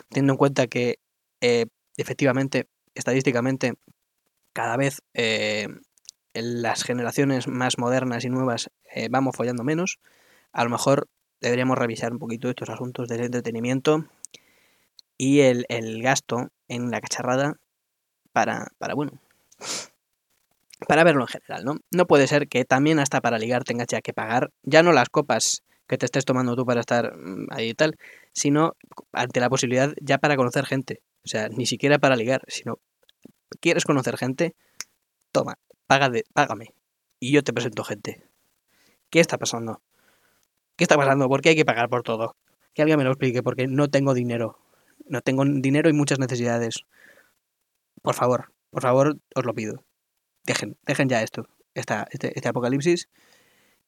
Teniendo 0.08 0.34
en 0.34 0.38
cuenta 0.38 0.66
que 0.66 0.98
eh, 1.40 1.66
efectivamente, 1.96 2.68
estadísticamente, 2.94 3.74
cada 4.54 4.76
vez 4.76 5.02
las 6.34 6.82
generaciones 6.84 7.48
más 7.48 7.78
modernas 7.78 8.24
y 8.24 8.30
nuevas 8.30 8.70
eh, 8.94 9.08
vamos 9.10 9.36
follando 9.36 9.64
menos, 9.64 9.98
a 10.52 10.64
lo 10.64 10.70
mejor 10.70 11.08
deberíamos 11.40 11.76
revisar 11.76 12.12
un 12.12 12.18
poquito 12.18 12.48
estos 12.48 12.70
asuntos 12.70 13.08
del 13.08 13.24
entretenimiento 13.24 14.06
y 15.18 15.40
el, 15.40 15.66
gasto 16.02 16.48
en 16.68 16.90
la 16.90 17.00
cacharrada 17.00 17.56
para, 18.32 18.72
para, 18.78 18.94
bueno, 18.94 19.20
para 20.88 21.04
verlo 21.04 21.22
en 21.22 21.28
general, 21.28 21.64
¿no? 21.64 21.76
No 21.90 22.06
puede 22.06 22.26
ser 22.26 22.48
que 22.48 22.64
también 22.64 22.98
hasta 22.98 23.20
para 23.20 23.38
ligar 23.38 23.64
tengas 23.64 23.88
ya 23.88 24.00
que 24.00 24.12
pagar, 24.12 24.50
ya 24.62 24.82
no 24.82 24.92
las 24.92 25.08
copas 25.10 25.62
que 25.86 25.98
te 25.98 26.06
estés 26.06 26.24
tomando 26.24 26.56
tú 26.56 26.64
para 26.64 26.80
estar 26.80 27.16
mm, 27.16 27.48
ahí 27.50 27.70
y 27.70 27.74
tal, 27.74 27.98
sino 28.32 28.74
ante 29.12 29.40
la 29.40 29.50
posibilidad 29.50 29.92
ya 30.00 30.18
para 30.18 30.36
conocer 30.36 30.64
gente. 30.64 31.02
O 31.24 31.28
sea, 31.28 31.48
ni 31.48 31.66
siquiera 31.66 31.98
para 31.98 32.16
ligar, 32.16 32.42
sino 32.48 32.78
quieres 33.60 33.84
conocer 33.84 34.16
gente, 34.16 34.54
toma, 35.30 35.58
págame. 35.86 36.74
Y 37.20 37.32
yo 37.32 37.42
te 37.42 37.52
presento 37.52 37.84
gente. 37.84 38.22
¿Qué 39.10 39.20
está 39.20 39.38
pasando? 39.38 39.80
¿Qué 40.76 40.84
está 40.84 40.96
pasando? 40.96 41.28
¿Por 41.28 41.42
qué 41.42 41.50
hay 41.50 41.56
que 41.56 41.64
pagar 41.64 41.88
por 41.88 42.02
todo? 42.02 42.36
Que 42.74 42.82
alguien 42.82 42.98
me 42.98 43.04
lo 43.04 43.10
explique, 43.10 43.42
porque 43.42 43.66
no 43.66 43.88
tengo 43.88 44.14
dinero. 44.14 44.58
No 45.06 45.20
tengo 45.20 45.44
dinero 45.44 45.90
y 45.90 45.92
muchas 45.92 46.18
necesidades. 46.18 46.84
Por 48.00 48.14
favor, 48.14 48.52
por 48.70 48.82
favor, 48.82 49.18
os 49.34 49.44
lo 49.44 49.54
pido. 49.54 49.84
Dejen, 50.44 50.76
dejen 50.86 51.08
ya 51.08 51.22
esto. 51.22 51.46
Esta, 51.74 52.06
este, 52.10 52.32
este 52.34 52.48
apocalipsis. 52.48 53.08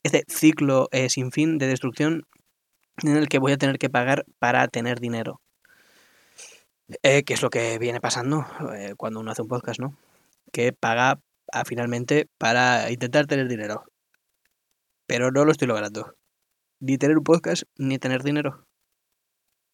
Este 0.03 0.25
ciclo 0.29 0.89
eh, 0.93 1.09
sin 1.09 1.33
fin 1.33 1.59
de 1.59 1.67
destrucción 1.67 2.27
en 3.03 3.17
el 3.17 3.29
que 3.29 3.39
voy 3.39 3.53
a 3.53 3.57
tener 3.57 3.79
que 3.79 3.91
pagar 3.91 4.27
para 4.39 4.69
tener 4.69 5.01
dinero. 5.01 5.41
Eh, 7.03 7.25
¿Qué 7.25 7.35
es 7.35 7.43
lo 7.43 7.51
que 7.51 7.79
viene 7.79 8.01
pasando 8.01 8.47
eh, 8.75 8.95
cuando 8.97 9.21
uno 9.21 9.31
hace 9.31 9.43
un 9.43 9.49
podcast, 9.49 9.81
no? 9.81 9.97
Que 10.53 10.73
paga 10.73 11.21
finalmente 11.65 12.29
para 12.39 12.91
intentar 12.91 13.27
tener 13.27 13.49
dinero. 13.49 13.85
Pero 15.07 15.31
no 15.31 15.45
lo 15.45 15.53
estoy 15.53 15.69
logrando. 15.69 16.15
Ni 16.81 16.99
tener 16.99 17.17
un 17.19 17.25
podcast, 17.25 17.65
ni 17.77 17.99
tener 17.99 18.23
dinero. 18.23 18.67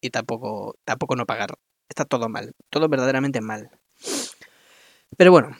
Y 0.01 0.09
tampoco, 0.09 0.75
tampoco 0.85 1.15
no 1.15 1.25
pagar. 1.25 1.55
Está 1.89 2.05
todo 2.05 2.29
mal. 2.29 2.53
Todo 2.69 2.89
verdaderamente 2.89 3.41
mal. 3.41 3.69
Pero 5.17 5.31
bueno. 5.31 5.57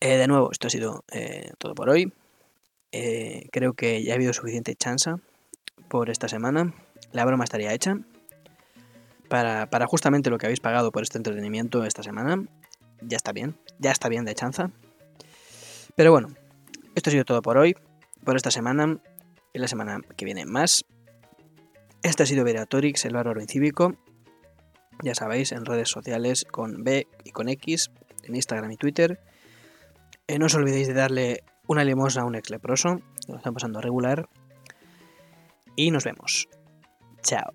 Eh, 0.00 0.16
de 0.16 0.26
nuevo, 0.26 0.50
esto 0.52 0.66
ha 0.66 0.70
sido 0.70 1.04
eh, 1.12 1.52
todo 1.58 1.74
por 1.74 1.88
hoy. 1.88 2.12
Eh, 2.92 3.48
creo 3.52 3.72
que 3.72 4.02
ya 4.04 4.12
ha 4.12 4.16
habido 4.16 4.32
suficiente 4.32 4.74
chance 4.74 5.10
por 5.88 6.10
esta 6.10 6.28
semana. 6.28 6.74
La 7.12 7.24
broma 7.24 7.44
estaría 7.44 7.72
hecha. 7.72 7.96
para, 9.28 9.68
para 9.70 9.86
justamente 9.86 10.30
lo 10.30 10.38
que 10.38 10.46
habéis 10.46 10.60
pagado 10.60 10.92
por 10.92 11.02
este 11.02 11.18
entretenimiento 11.18 11.84
esta 11.84 12.02
semana. 12.02 12.44
Ya 13.00 13.16
está 13.16 13.32
bien, 13.32 13.58
ya 13.78 13.90
está 13.90 14.08
bien 14.08 14.24
de 14.24 14.34
chanza. 14.34 14.70
Pero 15.96 16.10
bueno, 16.10 16.28
esto 16.94 17.10
ha 17.10 17.12
sido 17.12 17.24
todo 17.24 17.42
por 17.42 17.58
hoy, 17.58 17.76
por 18.24 18.36
esta 18.36 18.50
semana 18.50 18.98
y 19.52 19.58
la 19.58 19.68
semana 19.68 20.00
que 20.16 20.24
viene 20.24 20.44
más. 20.44 20.84
Este 22.02 22.22
ha 22.22 22.26
sido 22.26 22.44
Veratorix, 22.44 23.04
el 23.04 23.14
bárbaro 23.14 23.40
incívico. 23.40 23.94
Ya 25.02 25.14
sabéis, 25.14 25.52
en 25.52 25.64
redes 25.64 25.88
sociales 25.88 26.44
con 26.50 26.84
B 26.84 27.06
y 27.24 27.30
con 27.30 27.48
X, 27.48 27.90
en 28.24 28.36
Instagram 28.36 28.70
y 28.72 28.76
Twitter. 28.76 29.20
Eh, 30.26 30.38
no 30.38 30.46
os 30.46 30.54
olvidéis 30.54 30.88
de 30.88 30.94
darle 30.94 31.44
una 31.66 31.84
limosna 31.84 32.22
a 32.22 32.24
un 32.24 32.34
ex 32.34 32.50
leproso, 32.50 33.00
lo 33.28 33.36
están 33.36 33.54
pasando 33.54 33.80
regular. 33.80 34.28
Y 35.76 35.90
nos 35.90 36.04
vemos. 36.04 36.48
Chao. 37.22 37.52